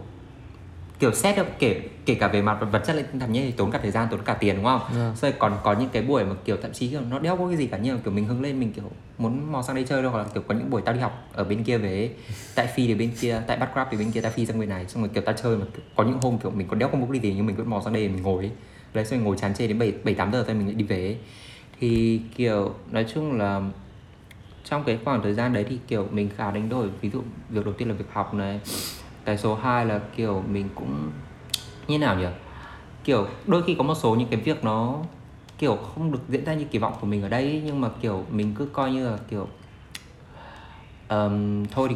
kiểu 1.00 1.12
xét 1.12 1.38
được 1.38 1.46
kể 1.60 1.82
kể 2.06 2.16
cả 2.16 2.28
về 2.28 2.42
mặt 2.42 2.58
vật 2.72 2.80
chất 2.88 2.96
lẫn 2.96 3.06
tinh 3.12 3.20
thần 3.20 3.32
nhé 3.32 3.42
thì 3.46 3.52
tốn 3.52 3.72
cả 3.72 3.80
thời 3.82 3.92
gian 3.92 4.08
tốn 4.12 4.20
cả 4.26 4.34
tiền 4.34 4.56
đúng 4.56 4.66
không 4.66 4.82
Dạ. 4.96 5.12
rồi 5.22 5.32
còn 5.40 5.58
có 5.64 5.74
những 5.74 5.90
cái 5.90 6.02
buổi 6.02 6.26
mà 6.26 6.36
kiểu 6.46 6.58
thậm 6.62 6.74
chí 6.74 6.88
kiểu 6.90 7.02
nó 7.10 7.20
đeo 7.20 7.38
có 7.38 7.48
cái 7.48 7.58
gì 7.58 7.68
cả 7.68 7.78
nhưng 7.82 7.96
mà 7.96 8.02
kiểu 8.04 8.14
mình 8.14 8.26
hứng 8.26 8.42
lên 8.42 8.60
mình 8.60 8.74
kiểu 8.74 8.84
muốn 9.18 9.52
mò 9.52 9.62
sang 9.62 9.76
đây 9.76 9.86
chơi 9.90 10.02
đâu 10.02 10.12
hoặc 10.12 10.20
là 10.20 10.26
kiểu 10.34 10.44
có 10.48 10.56
những 10.56 10.70
buổi 10.70 10.82
tao 10.82 10.94
đi 10.96 11.00
học 11.02 11.28
ở 11.34 11.44
bên 11.44 11.64
kia 11.64 11.78
về 11.78 12.10
tại 12.56 12.68
phi 12.76 12.88
thì 12.88 12.96
bên 12.96 13.12
kia 13.22 13.42
tại 13.48 13.58
bắt 13.58 13.70
grab 13.74 13.88
thì 13.92 13.98
bên 13.98 14.12
kia 14.12 14.22
tao 14.22 14.32
phi 14.32 14.46
sang 14.46 14.60
bên 14.60 14.70
này 14.70 14.86
xong 14.88 15.04
rồi 15.04 15.10
kiểu 15.14 15.24
tao 15.24 15.36
chơi 15.44 15.58
mà 15.58 15.66
kiểu, 15.74 15.82
có 15.96 16.04
những 16.04 16.20
hôm 16.22 16.38
kiểu 16.38 16.52
mình 16.52 16.68
còn 16.68 16.80
đeo 16.80 16.90
không 16.90 17.00
mục 17.00 17.10
đi 17.12 17.20
gì 17.20 17.34
nhưng 17.36 17.46
mình 17.46 17.56
vẫn 17.56 17.70
mò 17.70 17.82
sang 17.86 17.94
đây 17.94 18.08
mình 18.10 18.24
ngồi 18.24 18.44
ấy. 18.44 18.52
đấy 18.94 19.06
xong 19.06 19.20
rồi 19.20 19.26
ngồi 19.26 19.38
chán 19.38 19.54
chê 19.54 19.68
đến 19.68 19.80
bảy 19.80 19.94
bảy 20.04 20.14
tám 20.16 20.32
giờ 20.32 20.44
thôi 20.48 20.56
mình 20.56 20.66
lại 20.68 20.76
đi 20.76 20.84
về 20.86 21.18
thì 21.80 22.22
kiểu 22.36 22.74
nói 22.92 23.06
chung 23.14 23.38
là 23.38 23.62
trong 24.70 24.84
cái 24.84 25.00
khoảng 25.06 25.22
thời 25.22 25.34
gian 25.34 25.54
đấy 25.54 25.66
thì 25.70 25.78
kiểu 25.88 26.08
mình 26.12 26.30
khá 26.38 26.52
đánh 26.52 26.70
đổi 26.70 26.88
ví 27.02 27.10
dụ 27.10 27.22
việc 27.50 27.66
đầu 27.66 27.74
tiên 27.74 27.88
là 27.88 27.94
việc 27.94 28.06
học 28.14 28.34
này 28.34 28.60
cái 29.28 29.38
số 29.38 29.56
2 29.56 29.86
là 29.86 30.00
kiểu 30.16 30.44
mình 30.50 30.70
cũng 30.76 31.12
như 31.88 32.00
nào 32.00 32.16
nhỉ? 32.16 32.28
Kiểu 33.04 33.28
đôi 33.48 33.64
khi 33.64 33.76
có 33.76 33.84
một 33.84 33.96
số 33.96 34.16
những 34.16 34.28
cái 34.30 34.40
việc 34.40 34.64
nó 34.64 35.00
kiểu 35.58 35.76
không 35.76 36.12
được 36.12 36.20
diễn 36.30 36.46
ra 36.46 36.54
như 36.54 36.66
kỳ 36.66 36.80
vọng 36.80 36.94
của 37.02 37.08
mình 37.08 37.22
ở 37.22 37.30
đây 37.30 37.44
ấy, 37.44 37.62
nhưng 37.66 37.82
mà 37.82 37.90
kiểu 38.02 38.26
mình 38.30 38.54
cứ 38.58 38.66
coi 38.66 38.92
như 38.92 39.10
là 39.10 39.18
kiểu 39.30 39.48
um, 41.10 41.66
thôi 41.66 41.88
thì 41.90 41.96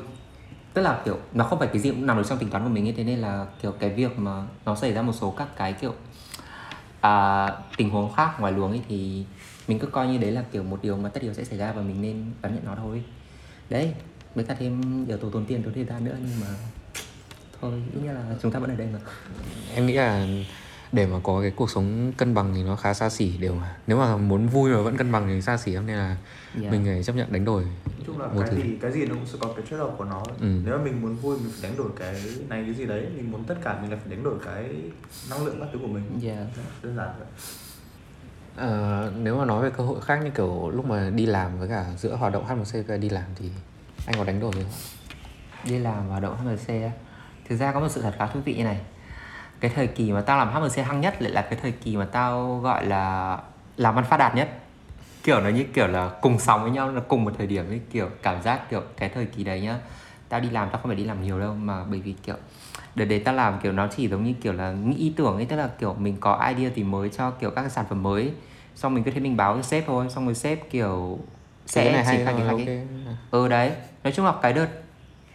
tức 0.73 0.81
là 0.81 1.01
kiểu 1.05 1.17
nó 1.33 1.43
không 1.43 1.59
phải 1.59 1.67
cái 1.67 1.79
gì 1.79 1.89
cũng 1.89 2.05
nằm 2.05 2.17
được 2.17 2.23
trong 2.29 2.37
tính 2.37 2.49
toán 2.49 2.63
của 2.63 2.69
mình 2.69 2.87
ấy 2.87 2.93
thế 2.97 3.03
nên 3.03 3.19
là 3.19 3.45
kiểu 3.61 3.71
cái 3.71 3.89
việc 3.89 4.19
mà 4.19 4.43
nó 4.65 4.75
xảy 4.75 4.93
ra 4.93 5.01
một 5.01 5.13
số 5.13 5.31
các 5.31 5.47
cái 5.55 5.73
kiểu 5.73 5.93
à, 7.01 7.47
tình 7.77 7.89
huống 7.89 8.13
khác 8.13 8.39
ngoài 8.39 8.53
luồng 8.53 8.71
ấy 8.71 8.81
thì 8.89 9.25
mình 9.67 9.79
cứ 9.79 9.87
coi 9.87 10.07
như 10.07 10.17
đấy 10.17 10.31
là 10.31 10.43
kiểu 10.51 10.63
một 10.63 10.79
điều 10.81 10.97
mà 10.97 11.09
tất 11.09 11.21
yếu 11.23 11.33
sẽ 11.33 11.43
xảy 11.43 11.57
ra 11.57 11.71
và 11.71 11.81
mình 11.81 12.01
nên 12.01 12.25
đón 12.41 12.55
nhận 12.55 12.65
nó 12.65 12.75
thôi. 12.75 13.03
Đấy 13.69 13.93
mới 14.35 14.45
cả 14.45 14.55
thêm 14.59 15.05
yếu 15.07 15.17
tố 15.17 15.29
tốn 15.29 15.45
tiền 15.45 15.63
tốn 15.63 15.73
thời 15.73 15.85
gian 15.85 16.05
nữa 16.05 16.15
nhưng 16.19 16.39
mà 16.41 16.47
thôi 17.61 17.71
ít 17.93 17.99
nhất 18.03 18.13
là 18.13 18.35
chúng 18.41 18.51
ta 18.51 18.59
vẫn 18.59 18.69
ở 18.69 18.75
đây 18.75 18.87
mà 18.93 18.99
em 19.75 19.85
nghĩ 19.85 19.93
là 19.93 20.27
để 20.91 21.05
mà 21.07 21.17
có 21.23 21.41
cái 21.41 21.51
cuộc 21.55 21.69
sống 21.71 22.13
cân 22.17 22.33
bằng 22.33 22.53
thì 22.55 22.63
nó 22.63 22.75
khá 22.75 22.93
xa 22.93 23.09
xỉ 23.09 23.37
đều 23.37 23.53
mà 23.55 23.75
nếu 23.87 23.97
mà 23.97 24.17
muốn 24.17 24.47
vui 24.47 24.71
mà 24.71 24.81
vẫn 24.81 24.97
cân 24.97 25.11
bằng 25.11 25.27
thì 25.27 25.41
xa 25.41 25.57
xỉ 25.57 25.71
lắm 25.71 25.85
nên 25.87 25.97
là 25.97 26.17
Dạ. 26.61 26.71
mình 26.71 26.85
phải 26.85 27.03
chấp 27.03 27.15
nhận 27.15 27.33
đánh 27.33 27.45
đổi 27.45 27.63
nói 27.63 27.71
chung 28.07 28.19
là 28.19 28.27
một 28.27 28.33
cái 28.41 28.49
thứ 28.49 28.55
gì 28.57 28.77
cái 28.81 28.91
gì 28.91 29.05
nó 29.05 29.15
cũng 29.15 29.25
sẽ 29.25 29.37
có 29.41 29.53
cái 29.55 29.65
trade 29.69 29.83
off 29.83 29.95
của 29.95 30.05
nó 30.05 30.23
Ừ. 30.41 30.47
nếu 30.65 30.77
mà 30.77 30.83
mình 30.83 31.01
muốn 31.01 31.15
vui 31.15 31.37
mình 31.37 31.51
phải 31.51 31.69
đánh 31.69 31.77
đổi 31.77 31.89
cái 31.99 32.13
này 32.49 32.63
cái 32.65 32.73
gì 32.73 32.85
đấy 32.85 33.07
mình 33.15 33.31
muốn 33.31 33.43
tất 33.43 33.55
cả 33.63 33.79
mình 33.81 33.91
là 33.91 33.97
phải 33.97 34.15
đánh 34.15 34.23
đổi 34.23 34.35
cái 34.45 34.69
năng 35.29 35.45
lượng 35.45 35.57
các 35.59 35.69
thứ 35.73 35.79
của 35.81 35.87
mình 35.87 36.03
Dạ. 36.19 36.45
đơn 36.83 36.95
giản 36.97 37.09
vậy 37.19 37.27
Ờ, 38.55 39.11
nếu 39.17 39.37
mà 39.37 39.45
nói 39.45 39.63
về 39.63 39.69
cơ 39.77 39.83
hội 39.83 40.01
khác 40.01 40.19
như 40.23 40.29
kiểu 40.29 40.69
lúc 40.69 40.85
mà 40.85 41.09
đi 41.15 41.25
làm 41.25 41.59
với 41.59 41.67
cả 41.69 41.85
giữa 41.97 42.15
hoạt 42.15 42.33
động 42.33 42.45
HMC 42.45 42.87
và 42.87 42.97
đi 42.97 43.09
làm 43.09 43.23
thì 43.35 43.49
anh 44.05 44.15
có 44.17 44.23
đánh 44.23 44.39
đổi 44.39 44.51
gì 44.55 44.61
không? 44.63 44.71
đi 45.71 45.79
làm 45.79 46.07
hoạt 46.07 46.21
động 46.23 46.37
HMC 46.37 46.67
á 46.83 46.91
thực 47.49 47.55
ra 47.55 47.71
có 47.71 47.79
một 47.79 47.87
sự 47.89 48.01
thật 48.01 48.13
khá 48.17 48.25
thú 48.27 48.39
vị 48.45 48.55
như 48.55 48.63
này 48.63 48.77
cái 49.59 49.71
thời 49.75 49.87
kỳ 49.87 50.11
mà 50.11 50.21
tao 50.21 50.37
làm 50.37 50.49
HMC 50.53 50.85
hăng 50.85 51.01
nhất 51.01 51.21
lại 51.21 51.31
là 51.31 51.41
cái 51.41 51.59
thời 51.61 51.71
kỳ 51.71 51.97
mà 51.97 52.05
tao 52.05 52.59
gọi 52.63 52.85
là 52.85 53.37
làm 53.77 53.95
ăn 53.95 54.05
phát 54.05 54.17
đạt 54.17 54.35
nhất 54.35 54.49
kiểu 55.23 55.41
nó 55.41 55.49
như 55.49 55.63
kiểu 55.73 55.87
là 55.87 56.09
cùng 56.21 56.39
sóng 56.39 56.61
với 56.63 56.71
nhau 56.71 56.91
là 56.91 57.01
cùng 57.07 57.23
một 57.23 57.33
thời 57.37 57.47
điểm 57.47 57.67
ấy 57.69 57.81
kiểu 57.91 58.09
cảm 58.23 58.41
giác 58.41 58.69
kiểu 58.69 58.81
cái 58.97 59.09
thời 59.09 59.25
kỳ 59.25 59.43
đấy 59.43 59.61
nhá 59.61 59.77
tao 60.29 60.39
đi 60.39 60.49
làm 60.49 60.69
tao 60.71 60.81
không 60.81 60.89
phải 60.89 60.95
đi 60.95 61.03
làm 61.03 61.23
nhiều 61.23 61.39
đâu 61.39 61.53
mà 61.55 61.83
bởi 61.83 61.99
vì 61.99 62.13
kiểu 62.23 62.35
đợt 62.95 63.05
đấy 63.05 63.19
tao 63.25 63.35
làm 63.35 63.59
kiểu 63.63 63.71
nó 63.71 63.87
chỉ 63.87 64.07
giống 64.07 64.23
như 64.23 64.33
kiểu 64.41 64.53
là 64.53 64.71
nghĩ 64.71 64.95
ý 64.95 65.13
tưởng 65.17 65.35
ấy 65.35 65.45
tức 65.45 65.55
là 65.55 65.69
kiểu 65.79 65.93
mình 65.93 66.17
có 66.19 66.45
idea 66.55 66.69
gì 66.75 66.83
mới 66.83 67.09
cho 67.09 67.31
kiểu 67.31 67.49
các 67.51 67.61
cái 67.61 67.69
sản 67.71 67.85
phẩm 67.89 68.03
mới 68.03 68.31
xong 68.75 68.93
mình 68.93 69.03
cứ 69.03 69.11
thế 69.11 69.19
mình 69.19 69.37
báo 69.37 69.53
với 69.53 69.63
sếp 69.63 69.83
thôi 69.87 70.05
xong 70.09 70.25
rồi 70.25 70.35
sếp 70.35 70.69
kiểu 70.69 71.19
Cái 71.73 71.85
sẽ 71.85 71.91
này 71.93 72.05
hay 72.05 72.17
triển 72.17 72.25
khai 72.25 72.33
rồi, 72.33 72.41
kế 72.41 72.45
hoạch 72.47 72.67
ấy. 72.67 72.77
ok. 72.77 73.17
ừ 73.31 73.47
đấy 73.47 73.71
nói 74.03 74.13
chung 74.13 74.25
là 74.25 74.33
cái 74.41 74.53
đợt 74.53 74.67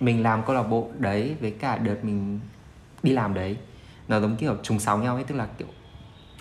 mình 0.00 0.22
làm 0.22 0.42
câu 0.46 0.56
lạc 0.56 0.62
bộ 0.62 0.88
đấy 0.98 1.36
với 1.40 1.50
cả 1.50 1.78
đợt 1.78 1.96
mình 2.02 2.40
đi 3.02 3.12
làm 3.12 3.34
đấy 3.34 3.56
nó 4.08 4.20
giống 4.20 4.36
kiểu 4.36 4.56
trùng 4.62 4.78
sóng 4.78 5.02
nhau 5.02 5.14
ấy 5.14 5.24
tức 5.24 5.34
là 5.34 5.46
kiểu 5.58 5.68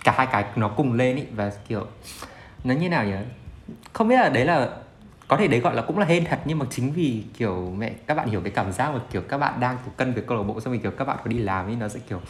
cả 0.04 0.14
hai 0.16 0.26
cái 0.32 0.44
nó 0.56 0.68
cùng 0.68 0.92
lên 0.92 1.16
ấy 1.16 1.26
và 1.34 1.52
kiểu 1.68 1.86
nó 2.64 2.74
như 2.74 2.88
nào 2.88 3.04
nhỉ? 3.04 3.14
Không 3.92 4.08
biết 4.08 4.16
là 4.16 4.28
đấy 4.28 4.44
là 4.44 4.68
có 5.28 5.36
thể 5.36 5.48
đấy 5.48 5.60
gọi 5.60 5.74
là 5.74 5.82
cũng 5.82 5.98
là 5.98 6.06
hên 6.06 6.24
thật 6.24 6.40
nhưng 6.44 6.58
mà 6.58 6.66
chính 6.70 6.92
vì 6.92 7.24
kiểu 7.38 7.74
mẹ 7.78 7.92
các 8.06 8.14
bạn 8.14 8.28
hiểu 8.28 8.40
cái 8.40 8.50
cảm 8.50 8.72
giác 8.72 8.90
mà 8.90 9.00
kiểu 9.10 9.22
các 9.22 9.38
bạn 9.38 9.60
đang 9.60 9.78
kiểu 9.84 9.92
cân 9.96 10.12
việc 10.12 10.26
câu 10.26 10.38
lạc 10.38 10.44
bộ 10.44 10.60
xong 10.60 10.72
rồi 10.72 10.80
kiểu 10.82 10.92
các 10.92 11.04
bạn 11.04 11.16
có 11.24 11.28
đi 11.30 11.38
làm 11.38 11.66
ấy 11.66 11.76
nó 11.76 11.88
sẽ 11.88 12.00
kiểu 12.08 12.20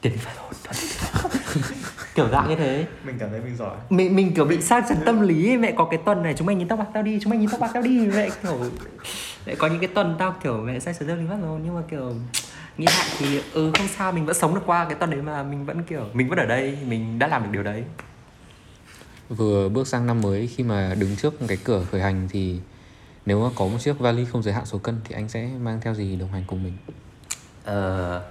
tiền 0.00 0.12
phải 0.18 0.34
kiểu 2.14 2.28
dạng 2.28 2.48
như 2.48 2.56
thế. 2.56 2.86
Mình 3.04 3.16
cảm 3.18 3.30
thấy 3.30 3.40
mình 3.40 3.56
giỏi. 3.56 3.76
Mình 3.90 4.16
mình 4.16 4.34
kiểu 4.34 4.44
bị 4.44 4.60
sa 4.60 4.80
chấn 4.88 4.98
tâm 5.06 5.20
lý 5.20 5.50
ấy. 5.50 5.58
mẹ 5.58 5.72
có 5.76 5.84
cái 5.84 6.00
tuần 6.04 6.22
này 6.22 6.34
chúng 6.36 6.46
mày 6.46 6.56
nhìn 6.56 6.68
tóc 6.68 6.78
bạc 6.78 6.88
tao 6.94 7.02
đi 7.02 7.18
chúng 7.22 7.30
mày 7.30 7.38
nhìn 7.38 7.48
tóc 7.50 7.60
bạc 7.60 7.70
tao 7.74 7.82
đi 7.82 8.06
mẹ 8.14 8.28
kiểu 8.42 8.58
mẹ 9.46 9.54
có 9.54 9.66
những 9.66 9.80
cái 9.80 9.88
tuần 9.94 10.16
tao 10.18 10.36
kiểu 10.42 10.56
mẹ 10.56 10.80
sa 10.80 10.92
chấn 10.92 11.08
tâm 11.08 11.18
lý 11.18 11.24
mất 11.24 11.36
rồi. 11.42 11.60
Nhưng 11.64 11.74
mà 11.74 11.82
kiểu 11.90 12.14
nghĩ 12.78 12.86
lại 12.86 13.06
thì 13.18 13.40
ừ 13.52 13.72
không 13.78 13.88
sao 13.88 14.12
mình 14.12 14.26
vẫn 14.26 14.34
sống 14.34 14.54
được 14.54 14.60
qua 14.66 14.84
cái 14.84 14.94
tuần 14.94 15.10
đấy 15.10 15.22
mà 15.22 15.42
mình 15.42 15.66
vẫn 15.66 15.82
kiểu 15.82 16.06
mình 16.12 16.28
vẫn 16.28 16.38
ở 16.38 16.46
đây 16.46 16.78
mình 16.86 17.18
đã 17.18 17.26
làm 17.26 17.42
được 17.42 17.48
điều 17.52 17.62
đấy. 17.62 17.84
Vừa 19.28 19.68
bước 19.68 19.88
sang 19.88 20.06
năm 20.06 20.20
mới 20.20 20.46
khi 20.46 20.64
mà 20.64 20.94
đứng 20.98 21.16
trước 21.16 21.34
cái 21.48 21.58
cửa 21.64 21.84
khởi 21.90 22.00
hành 22.00 22.28
thì 22.30 22.60
nếu 23.26 23.42
mà 23.42 23.50
có 23.56 23.66
một 23.66 23.78
chiếc 23.80 23.98
vali 23.98 24.24
không 24.24 24.42
giới 24.42 24.54
hạn 24.54 24.66
số 24.66 24.78
cân 24.78 25.00
thì 25.04 25.14
anh 25.14 25.28
sẽ 25.28 25.48
mang 25.60 25.80
theo 25.80 25.94
gì 25.94 26.16
đồng 26.16 26.32
hành 26.32 26.44
cùng 26.46 26.64
mình? 26.64 26.76
Ờ, 27.64 28.22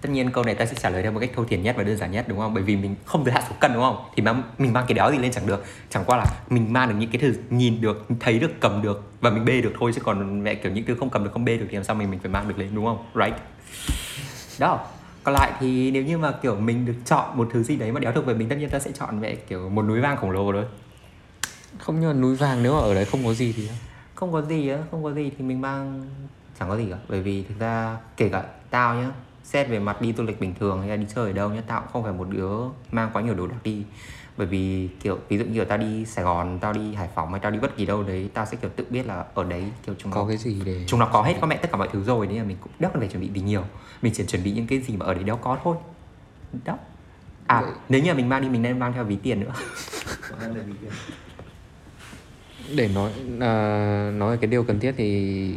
tất 0.00 0.08
nhiên 0.10 0.30
câu 0.30 0.44
này 0.44 0.54
ta 0.54 0.66
sẽ 0.66 0.74
trả 0.74 0.90
lời 0.90 1.02
theo 1.02 1.12
một 1.12 1.20
cách 1.20 1.30
thô 1.34 1.44
thiển 1.44 1.62
nhất 1.62 1.76
và 1.76 1.82
đơn 1.82 1.96
giản 1.96 2.10
nhất 2.10 2.24
đúng 2.28 2.38
không? 2.38 2.54
Bởi 2.54 2.62
vì 2.62 2.76
mình 2.76 2.94
không 3.04 3.24
giới 3.24 3.34
hạn 3.34 3.42
số 3.48 3.54
cân 3.60 3.72
đúng 3.72 3.82
không? 3.82 4.04
Thì 4.16 4.22
mang, 4.22 4.42
mình 4.58 4.72
mang 4.72 4.84
cái 4.88 4.94
đéo 4.94 5.10
gì 5.12 5.18
lên 5.18 5.32
chẳng 5.32 5.46
được. 5.46 5.64
Chẳng 5.90 6.04
qua 6.06 6.16
là 6.16 6.24
mình 6.50 6.72
mang 6.72 6.88
được 6.88 6.94
những 6.98 7.10
cái 7.10 7.20
thứ 7.20 7.34
nhìn 7.50 7.80
được, 7.80 8.06
thấy 8.20 8.38
được, 8.38 8.50
cầm 8.60 8.82
được 8.82 9.12
và 9.20 9.30
mình 9.30 9.44
bê 9.44 9.60
được 9.60 9.72
thôi 9.78 9.92
chứ 9.94 10.00
còn 10.04 10.44
mẹ 10.44 10.54
kiểu 10.54 10.72
những 10.72 10.84
thứ 10.84 10.94
không 11.00 11.10
cầm 11.10 11.24
được, 11.24 11.30
không 11.32 11.44
bê 11.44 11.56
được 11.56 11.66
thì 11.68 11.74
làm 11.74 11.84
sao 11.84 11.96
mình 11.96 12.10
mình 12.10 12.20
phải 12.20 12.30
mang 12.30 12.48
được 12.48 12.58
lên 12.58 12.68
đúng 12.74 12.84
không? 12.84 13.06
Right? 13.14 13.36
Đó. 14.58 14.86
Còn 15.24 15.34
lại 15.34 15.52
thì 15.60 15.90
nếu 15.90 16.02
như 16.02 16.18
mà 16.18 16.32
kiểu 16.32 16.56
mình 16.56 16.86
được 16.86 16.94
chọn 17.04 17.38
một 17.38 17.48
thứ 17.52 17.62
gì 17.62 17.76
đấy 17.76 17.92
mà 17.92 18.00
đéo 18.00 18.12
thuộc 18.12 18.26
về 18.26 18.34
mình 18.34 18.48
tất 18.48 18.56
nhiên 18.58 18.70
ta 18.70 18.78
sẽ 18.78 18.90
chọn 18.92 19.20
mẹ 19.20 19.34
kiểu 19.34 19.68
một 19.68 19.82
núi 19.82 20.00
vàng 20.00 20.16
khổng 20.16 20.30
lồ 20.30 20.52
thôi. 20.52 20.64
không 21.78 22.00
như 22.00 22.06
là 22.06 22.12
núi 22.12 22.36
vàng 22.36 22.62
nếu 22.62 22.72
mà 22.72 22.78
ở 22.78 22.94
đấy 22.94 23.04
không 23.04 23.24
có 23.24 23.34
gì 23.34 23.52
thì 23.56 23.68
không 24.14 24.32
có 24.32 24.42
gì 24.42 24.68
á 24.68 24.78
không 24.90 25.04
có 25.04 25.12
gì 25.12 25.30
thì 25.38 25.44
mình 25.44 25.60
mang 25.60 26.06
chẳng 26.60 26.68
có 26.68 26.76
gì 26.76 26.86
cả 26.90 26.96
bởi 27.08 27.22
vì 27.22 27.42
thực 27.42 27.58
ra 27.58 27.96
kể 28.16 28.28
cả 28.28 28.42
tao 28.70 28.94
nhá 28.94 29.10
xét 29.48 29.68
về 29.68 29.78
mặt 29.78 30.00
đi 30.00 30.12
du 30.12 30.22
lịch 30.24 30.40
bình 30.40 30.54
thường 30.60 30.80
hay 30.80 30.88
là 30.88 30.96
đi 30.96 31.06
chơi 31.14 31.26
ở 31.26 31.32
đâu 31.32 31.50
nhá. 31.50 31.60
Tao 31.66 31.80
cũng 31.80 31.88
không 31.92 32.02
phải 32.02 32.12
một 32.12 32.28
đứa 32.30 32.50
mang 32.92 33.10
quá 33.12 33.22
nhiều 33.22 33.34
đồ 33.34 33.46
đạc 33.46 33.56
đi. 33.64 33.84
Bởi 34.36 34.46
vì 34.46 34.88
kiểu 35.02 35.18
ví 35.28 35.38
dụ 35.38 35.44
như 35.44 35.54
kiểu 35.54 35.64
tao 35.64 35.78
đi 35.78 36.04
Sài 36.04 36.24
Gòn 36.24 36.58
tao 36.60 36.72
đi 36.72 36.94
Hải 36.94 37.08
Phòng 37.14 37.30
hay 37.30 37.40
tao 37.40 37.50
đi 37.52 37.58
bất 37.58 37.76
kỳ 37.76 37.86
đâu 37.86 38.02
đấy 38.02 38.30
tao 38.34 38.46
sẽ 38.46 38.56
kiểu 38.56 38.70
tự 38.76 38.84
biết 38.90 39.06
là 39.06 39.24
ở 39.34 39.44
đấy 39.44 39.64
kiểu 39.86 39.94
chúng 39.98 40.12
có 40.12 40.20
nó 40.22 40.28
cái 40.28 40.36
gì 40.36 40.62
để 40.64 40.84
chúng 40.86 41.00
nó 41.00 41.08
có 41.12 41.22
hết 41.22 41.34
có 41.40 41.46
mẹ 41.46 41.56
tất 41.56 41.68
cả 41.72 41.78
mọi 41.78 41.88
thứ 41.92 42.04
rồi 42.04 42.26
nên 42.26 42.36
là 42.38 42.44
mình 42.44 42.56
cũng 42.60 42.72
đéo 42.78 42.90
cần 42.90 43.00
phải 43.00 43.08
chuẩn 43.08 43.22
bị 43.22 43.30
gì 43.34 43.40
nhiều. 43.40 43.62
Mình 44.02 44.12
chỉ 44.16 44.24
chuẩn 44.26 44.44
bị 44.44 44.52
những 44.52 44.66
cái 44.66 44.78
gì 44.80 44.96
mà 44.96 45.06
ở 45.06 45.14
đấy 45.14 45.24
đéo 45.24 45.36
có 45.36 45.58
thôi. 45.64 45.76
Đó. 46.64 46.78
À 47.46 47.60
Vậy- 47.60 47.72
nếu 47.88 48.02
như 48.02 48.08
là 48.10 48.14
mình 48.14 48.28
mang 48.28 48.42
đi 48.42 48.48
mình 48.48 48.62
nên 48.62 48.78
mang 48.78 48.92
theo 48.92 49.04
ví 49.04 49.16
tiền 49.16 49.40
nữa. 49.40 49.52
Để 52.76 52.88
nói 52.94 53.12
à, 53.40 54.10
nói 54.14 54.36
cái 54.36 54.50
điều 54.50 54.64
cần 54.64 54.80
thiết 54.80 54.94
thì 54.96 55.54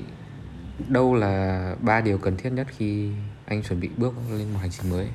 đâu 0.88 1.15
là 1.15 1.75
ba 1.81 2.01
điều 2.01 2.17
cần 2.17 2.38
thiết 2.38 2.50
nhất 2.50 2.67
khi 2.77 3.10
anh 3.51 3.63
chuẩn 3.63 3.79
bị 3.79 3.89
bước 3.98 4.13
lên 4.29 4.53
một 4.53 4.60
hành 4.62 4.70
trình 4.72 4.89
mới. 4.91 5.08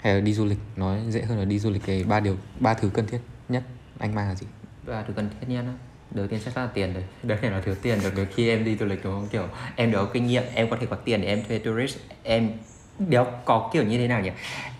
Hay 0.00 0.14
là 0.14 0.20
đi 0.20 0.34
du 0.34 0.44
lịch 0.44 0.58
nói 0.76 0.98
dễ 1.08 1.22
hơn 1.22 1.38
là 1.38 1.44
đi 1.44 1.58
du 1.58 1.70
lịch 1.70 1.82
thì 1.86 2.04
ba 2.04 2.20
điều 2.20 2.36
ba 2.60 2.74
thứ 2.74 2.90
cần 2.94 3.06
thiết 3.06 3.18
nhất. 3.48 3.62
Anh 3.98 4.14
mang 4.14 4.28
là 4.28 4.34
gì? 4.34 4.46
Và 4.84 5.02
thứ 5.02 5.12
cần 5.16 5.30
thiết 5.40 5.46
nhất 5.48 5.64
á? 5.66 5.72
Đầu 6.10 6.26
tiên 6.26 6.40
chắc 6.44 6.54
chắn 6.54 6.64
là 6.64 6.70
tiền 6.74 6.94
rồi. 6.94 7.04
Đấy 7.22 7.50
là 7.50 7.60
thiếu 7.60 7.74
tiền 7.82 7.98
được 8.02 8.26
khi 8.34 8.48
em 8.48 8.64
đi 8.64 8.76
du 8.76 8.86
lịch 8.86 9.04
đúng 9.04 9.12
không? 9.12 9.28
Kiểu 9.28 9.48
em 9.76 9.92
đều 9.92 10.04
có 10.04 10.10
kinh 10.12 10.26
nghiệm 10.26 10.42
em 10.54 10.70
có 10.70 10.76
thể 10.80 10.86
có 10.90 10.96
tiền 10.96 11.20
để 11.20 11.26
em 11.26 11.44
thuê 11.48 11.58
tourist. 11.58 11.98
Em 12.22 12.50
đéo 12.98 13.26
có 13.44 13.70
kiểu 13.72 13.84
như 13.84 13.98
thế 13.98 14.08
nào 14.08 14.20
nhỉ? 14.20 14.30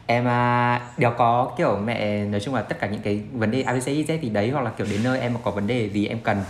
Em 0.06 0.28
à, 0.28 0.80
đéo 0.96 1.14
có 1.18 1.54
kiểu 1.58 1.78
mẹ 1.84 2.24
nói 2.24 2.40
chung 2.40 2.54
là 2.54 2.62
tất 2.62 2.80
cả 2.80 2.86
những 2.86 3.02
cái 3.02 3.22
vấn 3.32 3.50
đề 3.50 3.62
abc 3.62 3.86
z 3.86 4.18
thì 4.22 4.28
đấy 4.28 4.50
hoặc 4.50 4.60
là 4.60 4.70
kiểu 4.70 4.86
đến 4.90 5.02
nơi 5.04 5.20
em 5.20 5.34
mà 5.34 5.40
có 5.44 5.50
vấn 5.50 5.66
đề 5.66 5.90
gì 5.90 6.06
em 6.06 6.18
cần 6.20 6.42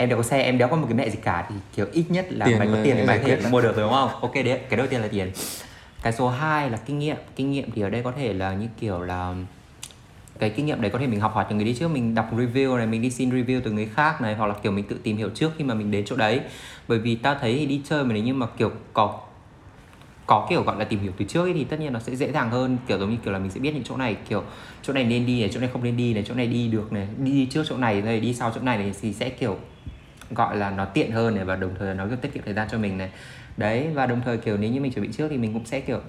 em 0.00 0.08
đéo 0.08 0.16
có 0.16 0.22
xe 0.22 0.42
em 0.42 0.58
đéo 0.58 0.68
có 0.68 0.76
một 0.76 0.86
cái 0.88 0.94
mẹ 0.94 1.10
gì 1.10 1.18
cả 1.22 1.46
thì 1.48 1.54
kiểu 1.76 1.86
ít 1.92 2.04
nhất 2.08 2.26
là 2.30 2.46
Tiền 2.46 2.58
mày 2.58 2.68
có 2.68 2.78
tiền 2.84 2.96
để 2.96 3.06
mày 3.06 3.18
có 3.18 3.24
thể 3.28 3.38
mua 3.50 3.60
được 3.60 3.76
rồi 3.76 3.84
đúng 3.84 3.92
không? 3.92 4.10
Ok 4.20 4.34
đấy 4.34 4.60
cái 4.68 4.76
đầu 4.76 4.86
tiên 4.86 5.00
là 5.00 5.08
tiền. 5.08 5.30
Cái 6.02 6.12
số 6.12 6.28
2 6.28 6.70
là 6.70 6.78
kinh 6.86 6.98
nghiệm. 6.98 7.16
Kinh 7.36 7.50
nghiệm 7.50 7.70
thì 7.70 7.82
ở 7.82 7.90
đây 7.90 8.02
có 8.02 8.12
thể 8.12 8.32
là 8.32 8.54
như 8.54 8.66
kiểu 8.80 9.00
là 9.00 9.34
cái 10.38 10.50
kinh 10.50 10.66
nghiệm 10.66 10.80
đấy 10.80 10.90
có 10.90 10.98
thể 10.98 11.06
mình 11.06 11.20
học 11.20 11.34
hỏi 11.34 11.44
từ 11.50 11.56
người 11.56 11.64
đi 11.64 11.74
trước 11.74 11.88
mình 11.88 12.14
đọc 12.14 12.34
review 12.36 12.76
này 12.76 12.86
mình 12.86 13.02
đi 13.02 13.10
xin 13.10 13.30
review 13.30 13.60
từ 13.64 13.70
người 13.70 13.88
khác 13.94 14.20
này 14.20 14.34
hoặc 14.34 14.46
là 14.46 14.54
kiểu 14.62 14.72
mình 14.72 14.84
tự 14.84 14.96
tìm 15.02 15.16
hiểu 15.16 15.30
trước 15.34 15.50
khi 15.58 15.64
mà 15.64 15.74
mình 15.74 15.90
đến 15.90 16.04
chỗ 16.06 16.16
đấy. 16.16 16.40
Bởi 16.88 16.98
vì 16.98 17.14
tao 17.14 17.36
thấy 17.40 17.56
thì 17.58 17.66
đi 17.66 17.80
chơi 17.88 18.04
mà 18.04 18.14
nếu 18.14 18.22
như 18.22 18.34
mà 18.34 18.46
kiểu 18.46 18.70
có 18.92 19.20
có 20.26 20.46
kiểu 20.50 20.62
gọi 20.62 20.78
là 20.78 20.84
tìm 20.84 21.00
hiểu 21.00 21.12
từ 21.16 21.24
trước 21.24 21.42
ấy, 21.42 21.52
thì 21.52 21.64
tất 21.64 21.80
nhiên 21.80 21.92
nó 21.92 22.00
sẽ 22.00 22.16
dễ 22.16 22.32
dàng 22.32 22.50
hơn. 22.50 22.78
Kiểu 22.86 22.98
giống 22.98 23.10
như 23.10 23.16
kiểu 23.24 23.32
là 23.32 23.38
mình 23.38 23.50
sẽ 23.50 23.60
biết 23.60 23.74
những 23.74 23.84
chỗ 23.84 23.96
này 23.96 24.16
kiểu 24.28 24.42
chỗ 24.82 24.92
này 24.92 25.04
nên 25.04 25.26
đi 25.26 25.40
này 25.40 25.50
chỗ 25.52 25.60
này 25.60 25.68
không 25.72 25.84
nên 25.84 25.96
đi 25.96 26.14
này 26.14 26.24
chỗ 26.28 26.34
này 26.34 26.46
đi 26.46 26.68
được 26.68 26.92
này 26.92 27.08
đi 27.18 27.46
trước 27.50 27.64
chỗ 27.68 27.76
này 27.76 28.00
rồi 28.00 28.20
đi 28.20 28.34
sau 28.34 28.52
chỗ 28.54 28.60
này 28.60 28.92
thì 29.00 29.12
sẽ 29.12 29.28
kiểu 29.28 29.58
gọi 30.30 30.56
là 30.56 30.70
nó 30.70 30.84
tiện 30.84 31.12
hơn 31.12 31.34
này 31.34 31.44
và 31.44 31.56
đồng 31.56 31.74
thời 31.78 31.94
nó 31.94 32.06
tiết 32.22 32.34
kiệm 32.34 32.42
thời 32.44 32.54
gian 32.54 32.68
cho 32.70 32.78
mình 32.78 32.98
này. 32.98 33.10
Đấy 33.56 33.88
và 33.94 34.06
đồng 34.06 34.20
thời 34.24 34.38
kiểu 34.38 34.56
nếu 34.56 34.70
như 34.70 34.80
mình 34.80 34.92
chuẩn 34.92 35.06
bị 35.06 35.12
trước 35.12 35.28
thì 35.30 35.36
mình 35.38 35.52
cũng 35.52 35.64
sẽ 35.64 35.80
kiểu 35.80 36.00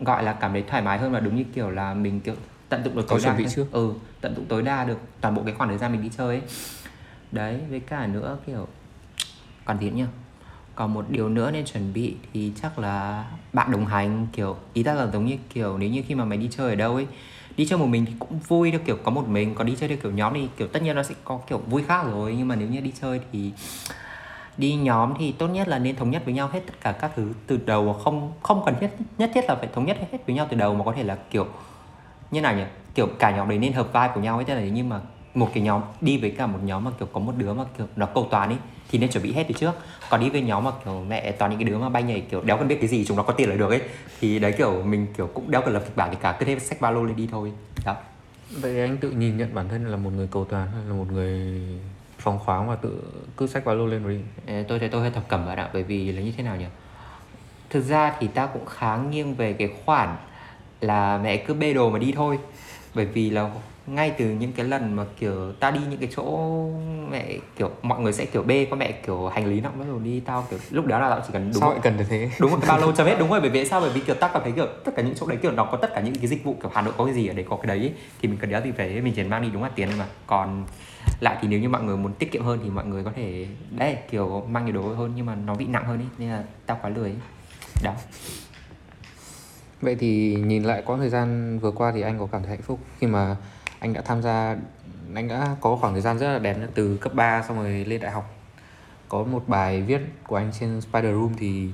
gọi 0.00 0.22
là 0.24 0.32
cảm 0.32 0.52
thấy 0.52 0.62
thoải 0.62 0.82
mái 0.82 0.98
hơn 0.98 1.12
và 1.12 1.20
đúng 1.20 1.36
như 1.36 1.44
kiểu 1.54 1.70
là 1.70 1.94
mình 1.94 2.20
kiểu 2.20 2.34
tận 2.68 2.84
dụng 2.84 2.96
được 2.96 3.08
tối 3.08 3.18
đa 3.18 3.24
chuẩn 3.24 3.36
bị 3.36 3.46
trước. 3.54 3.66
ừ 3.72 3.92
tận 4.20 4.34
dụng 4.36 4.44
tối 4.44 4.62
đa 4.62 4.84
được 4.84 4.98
toàn 5.20 5.34
bộ 5.34 5.42
cái 5.44 5.54
khoảng 5.54 5.70
thời 5.70 5.78
gian 5.78 5.92
mình 5.92 6.02
đi 6.02 6.10
chơi 6.18 6.28
ấy. 6.28 6.42
Đấy 7.32 7.60
với 7.70 7.80
cả 7.80 8.06
nữa 8.06 8.38
kiểu 8.46 8.68
còn 9.64 9.78
gì 9.78 9.90
nhỉ? 9.90 10.04
Còn 10.74 10.94
một 10.94 11.04
điều 11.08 11.28
nữa 11.28 11.50
nên 11.50 11.64
chuẩn 11.64 11.92
bị 11.92 12.16
thì 12.32 12.52
chắc 12.62 12.78
là 12.78 13.24
bạn 13.52 13.70
đồng 13.70 13.86
hành 13.86 14.26
kiểu 14.32 14.56
ý 14.72 14.82
ta 14.82 14.94
là 14.94 15.06
giống 15.12 15.26
như 15.26 15.36
kiểu 15.54 15.78
nếu 15.78 15.90
như 15.90 16.02
khi 16.08 16.14
mà 16.14 16.24
mày 16.24 16.38
đi 16.38 16.48
chơi 16.50 16.68
ở 16.68 16.74
đâu 16.74 16.94
ấy 16.94 17.06
đi 17.56 17.66
chơi 17.66 17.78
một 17.78 17.86
mình 17.86 18.06
thì 18.06 18.12
cũng 18.18 18.38
vui 18.38 18.70
theo 18.70 18.80
kiểu, 18.84 18.96
có 19.04 19.10
một 19.10 19.28
mình, 19.28 19.54
còn 19.54 19.66
đi 19.66 19.76
chơi 19.80 19.88
theo 19.88 19.98
kiểu 20.02 20.12
nhóm 20.12 20.34
thì, 20.34 20.48
kiểu, 20.56 20.68
tất 20.68 20.82
nhiên 20.82 20.96
nó 20.96 21.02
sẽ 21.02 21.14
có 21.24 21.40
kiểu 21.48 21.58
vui 21.58 21.82
khác 21.82 22.02
rồi. 22.12 22.34
Nhưng 22.38 22.48
mà 22.48 22.56
nếu 22.56 22.68
như 22.68 22.80
đi 22.80 22.92
chơi 23.00 23.20
thì 23.32 23.52
đi 24.56 24.74
nhóm 24.74 25.14
thì 25.18 25.32
tốt 25.32 25.48
nhất 25.48 25.68
là 25.68 25.78
nên 25.78 25.96
thống 25.96 26.10
nhất 26.10 26.22
với 26.24 26.34
nhau 26.34 26.48
hết 26.52 26.60
tất 26.66 26.74
cả 26.80 26.92
các 26.92 27.10
thứ 27.16 27.32
từ 27.46 27.58
đầu, 27.66 27.92
không 27.92 28.32
không 28.42 28.62
cần 28.66 28.74
thiết, 28.80 28.88
nhất 29.18 29.30
thiết 29.34 29.44
là 29.48 29.54
phải 29.54 29.68
thống 29.74 29.86
nhất 29.86 29.96
hết 30.12 30.18
với 30.26 30.36
nhau 30.36 30.46
từ 30.50 30.56
đầu 30.56 30.74
mà 30.74 30.84
có 30.84 30.92
thể 30.92 31.02
là, 31.02 31.16
kiểu, 31.30 31.46
như 32.30 32.40
nào 32.40 32.56
nhỉ? 32.56 32.64
Kiểu 32.94 33.06
cả 33.18 33.36
nhóm 33.36 33.48
đấy 33.48 33.58
nên 33.58 33.72
hợp 33.72 33.92
vai 33.92 34.10
của 34.14 34.20
nhau 34.20 34.36
ấy, 34.36 34.44
tức 34.44 34.54
là 34.54 34.60
nhưng 34.60 34.88
mà 34.88 35.00
một 35.34 35.50
cái 35.54 35.62
nhóm 35.62 35.82
đi 36.00 36.18
với 36.18 36.30
cả 36.30 36.46
một 36.46 36.58
nhóm 36.64 36.84
mà 36.84 36.90
kiểu 36.98 37.08
có 37.12 37.20
một 37.20 37.32
đứa 37.36 37.52
mà 37.52 37.64
kiểu 37.78 37.86
nó 37.96 38.06
cầu 38.06 38.28
toàn 38.30 38.48
ấy 38.48 38.58
thì 38.90 38.98
nên 38.98 39.10
chuẩn 39.10 39.22
bị 39.22 39.32
hết 39.32 39.44
từ 39.48 39.54
trước. 39.54 39.72
Còn 40.10 40.20
đi 40.20 40.30
với 40.30 40.40
nhóm 40.40 40.64
mà 40.64 40.70
kiểu 40.84 41.04
mẹ 41.08 41.32
toàn 41.32 41.50
những 41.50 41.60
cái 41.60 41.68
đứa 41.68 41.78
mà 41.78 41.88
bay 41.88 42.02
nhảy 42.02 42.20
kiểu 42.20 42.42
đéo 42.44 42.56
cần 42.56 42.68
biết 42.68 42.76
cái 42.80 42.88
gì 42.88 43.04
chúng 43.04 43.16
nó 43.16 43.22
có 43.22 43.32
tiền 43.32 43.48
là 43.48 43.56
được 43.56 43.70
ấy. 43.70 43.80
Thì 44.20 44.38
đấy 44.38 44.54
kiểu 44.58 44.82
mình 44.82 45.06
kiểu 45.16 45.26
cũng 45.34 45.50
đéo 45.50 45.62
cần 45.62 45.74
lập 45.74 45.82
kịch 45.84 45.96
bản 45.96 46.10
gì 46.10 46.16
cả 46.22 46.36
cứ 46.38 46.46
thế 46.46 46.58
xách 46.58 46.80
ba 46.80 46.90
lô 46.90 47.04
lên 47.04 47.16
đi 47.16 47.28
thôi. 47.30 47.52
Đó. 47.84 47.96
Vậy 48.50 48.80
anh 48.80 48.96
tự 48.96 49.10
nhìn 49.10 49.36
nhận 49.36 49.54
bản 49.54 49.68
thân 49.68 49.86
là 49.86 49.96
một 49.96 50.10
người 50.16 50.28
cầu 50.30 50.44
toàn 50.44 50.68
hay 50.72 50.84
là 50.88 50.94
một 50.94 51.06
người 51.12 51.60
phóng 52.18 52.38
khoáng 52.38 52.68
và 52.68 52.76
tự 52.76 53.02
cứ 53.36 53.46
xách 53.46 53.64
ba 53.64 53.72
lô 53.72 53.86
lên 53.86 54.02
rồi 54.02 54.20
đi? 54.46 54.62
Tôi 54.68 54.78
thấy 54.78 54.88
tôi 54.88 55.00
hơi 55.00 55.10
thập 55.10 55.28
cẩm 55.28 55.46
bạn 55.46 55.58
ạ 55.58 55.70
bởi 55.72 55.82
vì 55.82 56.12
là 56.12 56.22
như 56.22 56.32
thế 56.36 56.42
nào 56.42 56.56
nhỉ? 56.56 56.66
Thực 57.70 57.80
ra 57.80 58.14
thì 58.20 58.26
ta 58.26 58.46
cũng 58.46 58.66
khá 58.66 58.96
nghiêng 58.96 59.34
về 59.34 59.52
cái 59.52 59.70
khoản 59.84 60.16
là 60.80 61.20
mẹ 61.22 61.36
cứ 61.36 61.54
bê 61.54 61.72
đồ 61.72 61.90
mà 61.90 61.98
đi 61.98 62.12
thôi. 62.12 62.38
Bởi 62.94 63.06
vì 63.06 63.30
là 63.30 63.50
ngay 63.86 64.10
từ 64.18 64.24
những 64.24 64.52
cái 64.52 64.66
lần 64.66 64.96
mà 64.96 65.04
kiểu 65.18 65.52
ta 65.52 65.70
đi 65.70 65.80
những 65.90 66.00
cái 66.00 66.08
chỗ 66.16 66.48
mẹ 67.10 67.38
kiểu 67.56 67.70
mọi 67.82 68.00
người 68.00 68.12
sẽ 68.12 68.24
kiểu 68.24 68.42
bê 68.42 68.66
qua 68.70 68.76
mẹ 68.78 68.92
kiểu 68.92 69.28
hành 69.28 69.46
lý 69.46 69.60
nặng 69.60 69.72
bắt 69.78 69.84
đầu 69.88 69.98
đi 69.98 70.20
tao 70.20 70.46
kiểu 70.50 70.58
lúc 70.70 70.86
đó 70.86 70.98
là 70.98 71.10
tao 71.10 71.20
chỉ 71.26 71.32
cần 71.32 71.50
đúng 71.52 71.60
sao 71.60 71.70
rồi 71.70 71.78
cần 71.82 71.96
được 71.96 72.04
thế? 72.08 72.30
Đúng 72.40 72.50
một 72.50 72.58
cái 72.60 72.68
ba 72.68 72.76
lô 72.76 72.92
chấm 72.96 73.06
hết 73.06 73.16
đúng 73.18 73.30
rồi 73.30 73.40
bởi 73.40 73.50
vì 73.50 73.64
sao? 73.64 73.80
Bởi 73.80 73.90
vì 73.90 74.00
kiểu 74.00 74.14
ta 74.14 74.28
cảm 74.28 74.42
thấy 74.42 74.52
kiểu 74.52 74.66
tất 74.84 74.92
cả 74.96 75.02
những 75.02 75.14
chỗ 75.14 75.26
đấy 75.26 75.38
kiểu 75.42 75.52
nó 75.52 75.64
có 75.64 75.76
tất 75.76 75.94
cả 75.94 76.00
những 76.00 76.14
cái 76.14 76.26
dịch 76.26 76.44
vụ 76.44 76.56
kiểu 76.62 76.70
Hà 76.74 76.82
Nội 76.82 76.94
có 76.98 77.04
cái 77.04 77.14
gì 77.14 77.26
ở 77.26 77.34
đấy 77.34 77.46
có 77.48 77.56
cái 77.56 77.66
đấy 77.66 77.78
ấy, 77.78 77.92
thì 78.20 78.28
mình 78.28 78.38
cần 78.38 78.50
đéo 78.50 78.60
gì 78.64 78.70
về 78.70 79.00
mình 79.00 79.12
chỉ 79.16 79.22
mang 79.22 79.42
đi 79.42 79.50
đúng 79.50 79.62
là 79.62 79.68
tiền 79.68 79.88
mà. 79.98 80.06
Còn 80.26 80.64
lại 81.20 81.36
thì 81.40 81.48
nếu 81.48 81.60
như 81.60 81.68
mọi 81.68 81.82
người 81.82 81.96
muốn 81.96 82.12
tiết 82.12 82.32
kiệm 82.32 82.44
hơn 82.44 82.58
thì 82.64 82.70
mọi 82.70 82.84
người 82.84 83.04
có 83.04 83.12
thể 83.16 83.46
đấy 83.70 83.96
kiểu 84.10 84.44
mang 84.48 84.64
nhiều 84.64 84.74
đồ 84.74 84.82
hơn 84.82 85.12
nhưng 85.16 85.26
mà 85.26 85.34
nó 85.34 85.54
bị 85.54 85.64
nặng 85.66 85.84
hơn 85.84 85.98
ấy 85.98 86.06
nên 86.18 86.30
là 86.30 86.44
tao 86.66 86.78
quá 86.82 86.90
lười 86.90 87.08
ấy. 87.10 87.16
đó. 87.82 87.92
Vậy 89.80 89.96
thì 90.00 90.34
nhìn 90.34 90.62
lại 90.62 90.82
quãng 90.86 90.98
thời 90.98 91.08
gian 91.08 91.58
vừa 91.58 91.70
qua 91.70 91.92
thì 91.94 92.00
anh 92.00 92.18
có 92.18 92.26
cảm 92.32 92.42
thấy 92.42 92.50
hạnh 92.50 92.62
phúc 92.62 92.78
khi 92.98 93.06
mà 93.06 93.36
anh 93.82 93.92
đã 93.92 94.00
tham 94.00 94.22
gia 94.22 94.56
anh 95.14 95.28
đã 95.28 95.56
có 95.60 95.76
khoảng 95.76 95.92
thời 95.92 96.02
gian 96.02 96.18
rất 96.18 96.32
là 96.32 96.38
đẹp 96.38 96.56
từ 96.74 96.96
cấp 96.96 97.14
3 97.14 97.42
xong 97.42 97.56
rồi 97.56 97.84
lên 97.84 98.00
đại 98.00 98.10
học. 98.10 98.34
Có 99.08 99.24
một 99.24 99.48
bài 99.48 99.82
viết 99.82 100.00
của 100.26 100.36
anh 100.36 100.52
trên 100.60 100.80
Spider 100.80 101.14
Room 101.14 101.32
thì 101.38 101.70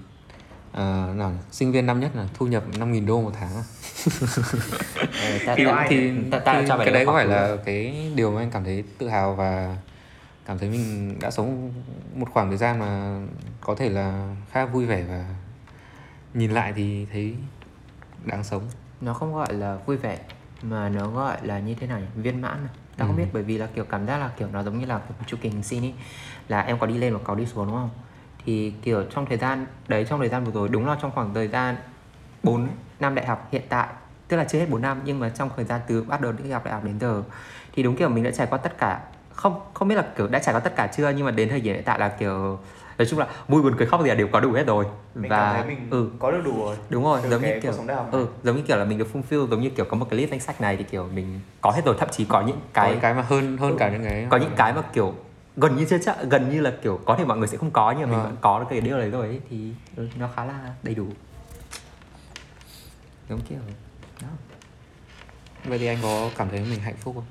à, 0.73 1.07
nào 1.17 1.33
sinh 1.51 1.73
viên 1.73 1.87
năm 1.87 2.01
nhất 2.01 2.17
là 2.17 2.27
thu 2.35 2.47
nhập 2.47 2.65
5.000 2.73 3.07
đô 3.07 3.21
một 3.21 3.33
tháng. 3.41 3.51
Ta, 5.47 5.55
thì, 5.57 5.65
ta, 5.65 5.87
thì, 5.89 6.11
ta, 6.31 6.39
ta, 6.39 6.61
thì 6.61 6.69
mày 6.69 6.79
cái 6.79 6.95
đấy 6.95 7.07
có 7.07 7.13
phải 7.13 7.27
là 7.27 7.57
cái 7.65 8.11
điều 8.15 8.33
mà 8.33 8.41
anh 8.41 8.51
cảm 8.51 8.65
thấy 8.65 8.85
tự 8.99 9.09
hào 9.09 9.35
và 9.35 9.77
cảm 10.47 10.59
thấy 10.59 10.69
mình 10.69 11.17
đã 11.21 11.31
sống 11.31 11.73
một 12.15 12.29
khoảng 12.33 12.49
thời 12.49 12.57
gian 12.57 12.79
mà 12.79 13.21
có 13.61 13.75
thể 13.75 13.89
là 13.89 14.35
khá 14.53 14.67
vui 14.67 14.87
vẻ 14.87 15.03
và 15.09 15.25
nhìn 16.35 16.51
lại 16.51 16.73
thì 16.77 17.07
thấy 17.13 17.35
đáng 18.25 18.45
sống. 18.45 18.63
Nó 19.01 19.15
không 19.15 19.35
gọi 19.35 19.55
là 19.55 19.79
vui 19.87 19.97
vẻ 19.97 20.19
mà 20.63 20.89
nó 20.89 21.09
gọi 21.09 21.37
là 21.43 21.59
như 21.59 21.75
thế 21.75 21.87
nhỉ? 21.87 21.95
viên 22.15 22.41
mãn 22.41 22.53
à? 22.53 22.69
tao 22.97 23.07
không 23.09 23.17
Ừ. 23.17 23.21
biết 23.23 23.29
bởi 23.33 23.43
vì 23.43 23.59
là 23.59 23.67
kiểu 23.75 23.85
cảm 23.85 24.07
giác 24.07 24.19
là 24.19 24.31
kiểu 24.37 24.49
nó 24.53 24.63
giống 24.63 24.79
như 24.79 24.87
là 24.87 25.01
chu 25.27 25.37
kỳ 25.41 25.49
hình 25.49 25.63
sin 25.63 25.83
ấy 25.85 25.95
là 26.49 26.61
em 26.61 26.79
có 26.79 26.87
đi 26.87 26.99
lên 26.99 27.13
và 27.15 27.21
có 27.25 27.35
đi 27.35 27.47
xuống 27.47 27.67
đúng 27.67 27.75
không 27.77 27.91
thì 28.45 28.73
kiểu 28.83 29.05
trong 29.11 29.27
thời 29.27 29.39
gian 29.39 29.67
đấy 29.89 30.07
trong 30.09 30.19
thời 30.21 30.29
gian 30.29 30.45
vừa 30.45 30.53
rồi 30.53 30.69
đúng 30.69 30.87
là 30.87 30.97
trong 31.03 31.11
khoảng 31.11 31.35
thời 31.35 31.49
gian 31.49 31.77
4 32.43 32.69
năm 33.01 33.15
đại 33.15 33.27
học 33.27 33.49
hiện 33.53 33.63
tại 33.69 33.89
tức 34.29 34.37
là 34.37 34.45
chưa 34.45 34.59
hết 34.59 34.71
4 34.71 34.83
năm 34.83 35.01
nhưng 35.05 35.21
mà 35.21 35.29
trong 35.29 35.51
thời 35.57 35.65
gian 35.65 35.81
từ 35.87 36.03
bắt 36.03 36.21
đầu 36.21 36.33
đi 36.33 36.51
học 36.51 36.65
đại 36.65 36.75
học 36.75 36.85
đến 36.85 37.01
giờ 37.01 37.23
thì 37.73 37.83
đúng 37.83 37.97
kiểu 37.97 38.09
mình 38.09 38.25
đã 38.25 38.31
trải 38.31 38.47
qua 38.47 38.59
tất 38.59 38.79
cả 38.79 39.01
không 39.35 39.61
không 39.75 39.89
biết 39.89 39.95
là 39.95 40.05
kiểu 40.17 40.27
đã 40.29 40.39
trải 40.39 40.55
qua 40.55 40.61
tất 40.61 40.73
cả 40.77 40.87
chưa 40.97 41.11
nhưng 41.11 41.25
mà 41.25 41.31
đến 41.31 41.49
thời 41.49 41.61
điểm 41.61 41.75
hiện 41.75 41.85
tại 41.85 41.99
là 41.99 42.09
kiểu 42.09 42.59
nói 42.99 43.07
chung 43.07 43.19
là 43.19 43.27
vui 43.49 43.63
buồn 43.63 43.75
cười 43.79 43.87
khóc 43.87 44.03
gì 44.03 44.09
là 44.09 44.15
đều 44.15 44.29
có 44.33 44.41
đủ 44.41 44.53
hết 44.53 44.67
rồi. 44.67 44.85
Mình 45.15 45.31
và 45.31 45.53
cảm 45.53 45.67
thấy 45.67 45.77
mình 45.77 45.91
ừ. 45.91 46.11
có 46.19 46.31
được 46.31 46.41
đủ 46.45 46.65
rồi. 46.65 46.77
Đúng 46.91 47.05
rồi 47.05 47.21
Từ 47.23 47.31
giống 47.31 47.43
như 47.43 47.61
kiểu 47.63 47.73
ừ 48.11 48.27
giống 48.43 48.57
như 48.57 48.63
kiểu 48.63 48.77
là 48.77 48.85
mình 48.85 48.99
được 48.99 49.09
fulfill 49.13 49.49
giống 49.49 49.61
như 49.63 49.71
kiểu 49.71 49.85
có 49.85 49.97
một 49.97 50.07
cái 50.11 50.19
list 50.19 50.31
danh 50.31 50.41
sách 50.41 50.61
này 50.61 50.77
thì 50.77 50.85
kiểu 50.85 51.09
mình 51.15 51.41
có 51.61 51.71
hết 51.71 51.85
rồi. 51.85 51.95
Thậm 51.99 52.09
chí 52.13 52.25
có 52.25 52.41
những 52.41 52.57
có 52.57 52.61
cái 52.73 52.91
những 52.91 53.01
cái 53.01 53.15
mà 53.15 53.23
hơn 53.23 53.57
hơn 53.57 53.77
cả 53.79 53.91
những 53.91 54.05
cái 54.05 54.27
có 54.31 54.37
những 54.37 54.53
cái 54.57 54.73
mà 54.73 54.83
kiểu 54.93 55.15
gần 55.57 55.77
như 55.77 55.85
chưa 55.85 55.99
chắc 55.99 56.17
gần 56.23 56.51
như 56.51 56.61
là 56.61 56.73
kiểu 56.83 57.01
có 57.05 57.17
thể 57.17 57.25
mọi 57.25 57.39
người 57.39 57.49
sẽ 57.49 57.57
không 57.57 57.71
có 57.71 57.91
nhưng 57.91 58.01
mà 58.01 58.07
mình 58.07 58.17
Vâng. 58.17 58.25
vẫn 58.27 58.37
có 58.41 58.59
được 58.61 58.67
cái 58.71 58.81
điều 58.81 58.99
đấy 58.99 59.11
rồi 59.11 59.27
ấy, 59.27 59.41
thì 59.51 59.73
ừ, 59.97 60.09
nó 60.19 60.29
khá 60.37 60.45
là 60.45 60.73
đầy 60.83 60.95
đủ. 60.95 61.07
Giống 63.31 63.41
kiểu 63.49 63.59
đó. 64.23 64.29
Vậy 65.65 65.79
thì 65.79 65.87
anh 65.87 65.99
có 66.03 66.31
cảm 66.37 66.49
thấy 66.49 66.61
mình 66.71 66.81
hạnh 66.81 66.97
phúc 67.01 67.15
không? 67.15 67.25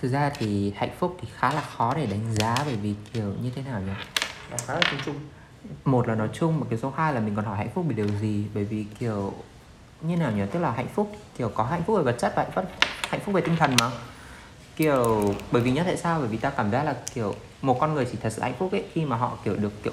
Thực 0.00 0.08
ra 0.08 0.30
thì 0.38 0.72
hạnh 0.76 0.90
phúc 0.98 1.16
thì 1.20 1.28
khá 1.36 1.52
là 1.52 1.60
khó 1.60 1.94
để 1.94 2.06
đánh 2.06 2.34
giá 2.34 2.56
bởi 2.66 2.76
vì 2.76 2.94
kiểu 3.12 3.34
như 3.42 3.50
thế 3.54 3.62
nào 3.62 3.80
nhỉ 3.80 3.92
nó 4.52 4.58
khá 4.66 4.74
là 4.74 4.80
chung 4.90 5.00
chung. 5.04 5.16
Một 5.84 6.08
là 6.08 6.14
nói 6.14 6.28
chung 6.32 6.60
mà 6.60 6.66
cái 6.70 6.78
số 6.78 6.92
2 6.96 7.14
là 7.14 7.20
mình 7.20 7.36
còn 7.36 7.44
hỏi 7.44 7.56
hạnh 7.56 7.70
phúc 7.74 7.84
vì 7.88 7.94
điều 7.94 8.08
gì? 8.08 8.44
Bởi 8.54 8.64
vì, 8.64 8.86
kiểu, 8.98 9.32
như 10.00 10.16
nào 10.16 10.32
nhỉ? 10.32 10.42
Tức 10.52 10.60
là 10.60 10.70
hạnh 10.70 10.88
phúc, 10.94 11.12
kiểu, 11.38 11.48
có 11.48 11.64
hạnh 11.64 11.82
phúc 11.86 11.96
về 11.96 12.02
vật 12.02 12.16
chất 12.18 12.32
và 12.36 12.42
hạnh 12.42 12.52
phúc 12.54 12.64
hạnh 13.08 13.20
phúc 13.20 13.34
về 13.34 13.40
tinh 13.40 13.56
thần 13.56 13.76
mà. 13.80 13.90
Kiểu, 14.76 15.34
bởi 15.52 15.62
vì 15.62 15.70
nhất 15.70 15.82
tại 15.86 15.96
sao? 15.96 16.18
Bởi 16.18 16.28
vì 16.28 16.36
ta 16.36 16.50
cảm 16.50 16.70
giác 16.70 16.82
là, 16.82 16.96
kiểu, 17.14 17.34
một 17.62 17.80
con 17.80 17.94
người 17.94 18.06
chỉ 18.12 18.18
thật 18.22 18.30
sự 18.32 18.42
hạnh 18.42 18.54
phúc 18.58 18.72
ấy, 18.72 18.84
khi 18.92 19.04
mà 19.04 19.16
họ, 19.16 19.38
kiểu, 19.44 19.56
được, 19.56 19.82
kiểu, 19.82 19.92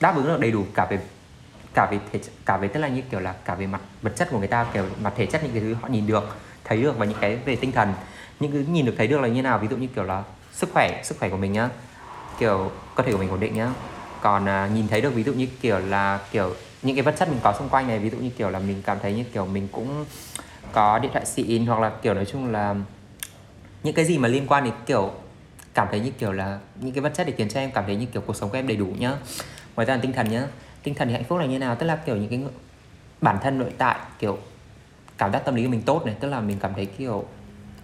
đáp 0.00 0.16
ứng 0.16 0.26
được 0.26 0.40
đầy 0.40 0.50
đủ 0.50 0.64
cả 0.74 0.86
về 0.90 0.98
cả 1.74 1.88
về 1.90 1.98
thể, 2.12 2.20
cả 2.44 2.56
về, 2.56 2.68
tức 2.68 2.80
là 2.80 2.88
như, 2.88 3.02
kiểu 3.10 3.20
là, 3.20 3.32
cả 3.32 3.54
về 3.54 3.66
mặt 3.66 3.80
vật 4.02 4.12
chất 4.16 4.28
của 4.30 4.38
người 4.38 4.48
ta, 4.48 4.66
kiểu, 4.74 4.84
mặt 5.02 5.12
thể 5.16 5.26
chất 5.26 5.44
những 5.44 5.52
cái 5.52 5.60
thứ 5.60 5.74
họ 5.74 5.88
nhìn 5.88 6.06
được, 6.06 6.36
thấy 6.64 6.82
được 6.82 6.98
và 6.98 7.06
những 7.06 7.18
cái 7.20 7.36
về 7.36 7.56
tinh 7.56 7.72
thần. 7.72 7.94
Những 8.40 8.52
cái 8.52 8.64
nhìn 8.68 8.86
được, 8.86 8.94
thấy 8.98 9.06
được 9.06 9.20
là 9.20 9.28
như 9.28 9.42
nào? 9.42 9.58
Ví 9.58 9.68
dụ 9.68 9.76
như, 9.76 9.86
kiểu 9.86 10.04
là, 10.04 10.22
sức 10.52 10.70
khỏe 10.72 11.00
sức 11.04 11.18
khỏe 11.18 11.28
của 11.28 11.36
mình 11.36 11.52
nhá 11.52 11.68
kiểu 12.38 12.70
cơ 12.94 13.04
thể 13.04 13.12
của 13.12 13.18
mình 13.18 13.30
ổn 13.30 13.40
định 13.40 13.54
nhá. 13.54 13.70
Còn 14.20 14.48
à, 14.48 14.70
nhìn 14.74 14.88
thấy 14.88 15.00
được 15.00 15.14
ví 15.14 15.22
dụ 15.22 15.32
như 15.32 15.46
kiểu 15.60 15.78
là 15.78 16.20
kiểu 16.30 16.54
những 16.82 16.96
cái 16.96 17.02
vật 17.02 17.14
chất 17.18 17.28
mình 17.28 17.38
có 17.42 17.54
xung 17.58 17.68
quanh 17.68 17.88
này 17.88 17.98
ví 17.98 18.10
dụ 18.10 18.16
như 18.16 18.30
kiểu 18.30 18.50
là 18.50 18.58
mình 18.58 18.82
cảm 18.86 18.98
thấy 19.02 19.14
như 19.14 19.24
kiểu 19.24 19.46
mình 19.46 19.68
cũng 19.72 20.04
có 20.72 20.98
điện 20.98 21.12
thoại 21.12 21.26
xịn 21.26 21.66
hoặc 21.66 21.80
là 21.80 21.92
kiểu 22.02 22.14
nói 22.14 22.24
chung 22.24 22.52
là 22.52 22.74
những 23.82 23.94
cái 23.94 24.04
gì 24.04 24.18
mà 24.18 24.28
liên 24.28 24.46
quan 24.48 24.64
đến 24.64 24.74
kiểu 24.86 25.10
cảm 25.74 25.88
thấy 25.90 26.00
như 26.00 26.10
kiểu 26.10 26.32
là 26.32 26.58
những 26.80 26.92
cái 26.92 27.00
vật 27.00 27.12
chất 27.14 27.26
để 27.26 27.32
khiến 27.36 27.48
cho 27.48 27.60
em 27.60 27.70
cảm 27.70 27.84
thấy 27.86 27.96
như 27.96 28.06
kiểu 28.06 28.22
cuộc 28.26 28.36
sống 28.36 28.50
của 28.50 28.58
em 28.58 28.66
đầy 28.66 28.76
đủ 28.76 28.86
nhá. 28.98 29.12
Ngoài 29.76 29.86
ra 29.86 29.94
là 29.94 30.00
tinh 30.02 30.12
thần 30.12 30.30
nhá. 30.30 30.46
Tinh 30.82 30.94
thần 30.94 31.08
thì 31.08 31.14
hạnh 31.14 31.24
phúc 31.24 31.38
là 31.38 31.46
như 31.46 31.58
nào? 31.58 31.74
Tức 31.74 31.86
là 31.86 31.96
kiểu 31.96 32.16
những 32.16 32.28
cái 32.28 32.40
bản 33.20 33.38
thân 33.42 33.58
nội 33.58 33.72
tại 33.78 33.96
kiểu 34.18 34.38
cảm 35.18 35.32
giác 35.32 35.38
tâm 35.38 35.54
lý 35.54 35.64
của 35.64 35.70
mình 35.70 35.82
tốt 35.82 36.06
này 36.06 36.14
tức 36.20 36.28
là 36.28 36.40
mình 36.40 36.56
cảm 36.60 36.74
thấy 36.74 36.86
kiểu 36.86 37.24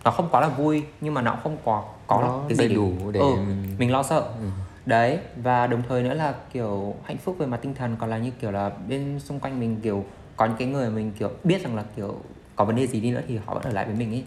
nó 0.05 0.11
không 0.11 0.29
quá 0.31 0.41
là 0.41 0.49
vui 0.49 0.83
nhưng 1.01 1.15
mà 1.15 1.23
nó 1.23 1.39
không 1.43 1.57
quá 1.65 1.83
có 2.09 2.21
Nó 2.21 2.43
cái 2.49 2.57
gì 2.59 2.69
đầy 2.69 2.77
đủ 2.77 3.11
để 3.13 3.21
ừ, 3.21 3.37
mình- 3.37 3.75
mình 3.79 3.93
lo 3.93 4.03
sợ. 4.03 4.21
Ừ. 4.21 4.47
đấy 4.87 5.19
và 5.43 5.67
đồng 5.67 5.83
thời 5.89 6.03
nữa 6.03 6.15
là 6.15 6.35
kiểu 6.53 6.95
hạnh 7.05 7.19
phúc 7.19 7.37
về 7.39 7.47
mặt 7.47 7.59
tinh 7.63 7.75
thần 7.75 7.97
còn 7.99 8.11
là 8.11 8.19
như 8.19 8.31
kiểu 8.41 8.51
là 8.51 8.71
bên 8.89 9.21
xung 9.21 9.41
quanh 9.41 9.61
mình 9.61 9.81
kiểu 9.83 10.05
có 10.37 10.47
những 10.47 10.57
cái 10.59 10.69
người 10.69 10.91
mình 10.91 11.13
kiểu 11.19 11.31
biết 11.45 11.63
rằng 11.65 11.77
là 11.77 11.85
kiểu 11.97 12.15
có 12.57 12.65
vấn 12.65 12.77
đề 12.77 12.87
gì 12.87 13.01
đi 13.01 13.11
nữa 13.11 13.23
thì 13.29 13.37
họ 13.47 13.55
vẫn 13.55 13.63
ở 13.63 13.71
lại 13.73 13.87
với 13.87 13.95
mình 13.95 14.11
ấy. 14.13 14.25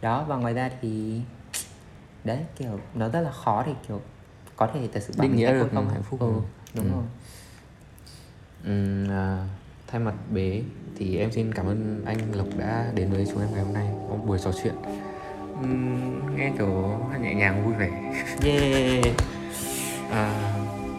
Đó 0.00 0.24
và 0.28 0.36
ngoài 0.36 0.54
ra 0.54 0.70
thì 0.82 1.20
đấy 2.24 2.38
kiểu 2.58 2.80
nó 2.94 3.08
rất 3.08 3.20
là 3.20 3.30
khó 3.30 3.62
để 3.66 3.72
kiểu 3.88 4.00
có 4.56 4.68
thể 4.74 4.88
thật 4.92 5.00
sự 5.02 5.12
Định 5.20 5.30
mình 5.30 5.36
nghĩa 5.40 5.52
được 5.52 5.68
không 5.74 5.88
hạnh 5.88 6.02
phúc 6.02 6.20
ừ, 6.20 6.32
đúng 6.74 6.84
Ừ. 6.86 6.90
rồi. 6.92 7.04
Ừm, 8.64 9.10
à, 9.10 9.46
thay 9.86 10.00
mặt 10.00 10.14
bế 10.32 10.62
thì 10.96 11.16
em 11.16 11.32
xin 11.32 11.54
cảm 11.54 11.66
ơn 11.66 12.02
anh 12.06 12.18
Lộc 12.34 12.46
đã 12.58 12.90
đến 12.94 13.10
với 13.10 13.26
chúng 13.32 13.40
em 13.40 13.48
ngày 13.54 13.64
hôm 13.64 13.74
nay. 13.74 13.88
Một 14.08 14.18
buổi 14.26 14.38
trò 14.38 14.50
chuyện 14.62 14.74
Nghe 16.36 16.52
kiểu 16.58 17.00
nhẹ 17.20 17.34
nhàng 17.34 17.64
vui 17.64 17.74
vẻ 17.74 17.90
yeah 18.44 19.16
à, 20.12 20.32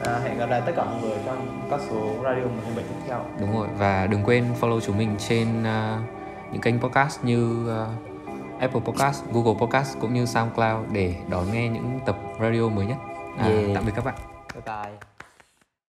à, 0.06 0.20
hẹn 0.24 0.38
gặp 0.38 0.50
lại 0.50 0.62
tất 0.66 0.72
cả 0.76 0.86
mọi 0.86 1.02
người 1.02 1.18
trong 1.26 1.68
các 1.70 1.80
số 1.90 2.16
radio 2.24 2.42
107 2.42 2.84
tiếp 2.84 2.96
theo 3.08 3.26
đúng 3.40 3.56
rồi 3.58 3.68
và 3.78 4.08
đừng 4.08 4.24
quên 4.24 4.46
follow 4.62 4.80
chúng 4.80 4.98
mình 4.98 5.16
trên 5.20 5.64
à, 5.64 6.00
những 6.52 6.62
kênh 6.62 6.80
podcast 6.80 7.24
như 7.24 7.70
à, 7.70 7.86
Apple 8.60 8.82
Podcast, 8.86 9.24
Google 9.34 9.54
Podcast 9.60 9.98
cũng 10.00 10.14
như 10.14 10.26
SoundCloud 10.26 10.92
để 10.92 11.16
đón 11.30 11.52
nghe 11.52 11.70
những 11.70 12.00
tập 12.06 12.18
radio 12.42 12.70
mới 12.70 12.86
nhất. 12.86 12.98
À, 13.38 13.46
Yeah. 13.46 13.70
Tạm 13.76 13.86
biệt 13.86 13.92
các 13.96 14.06
bạn. 14.06 14.16
bye 14.54 14.62
bye 14.66 15.09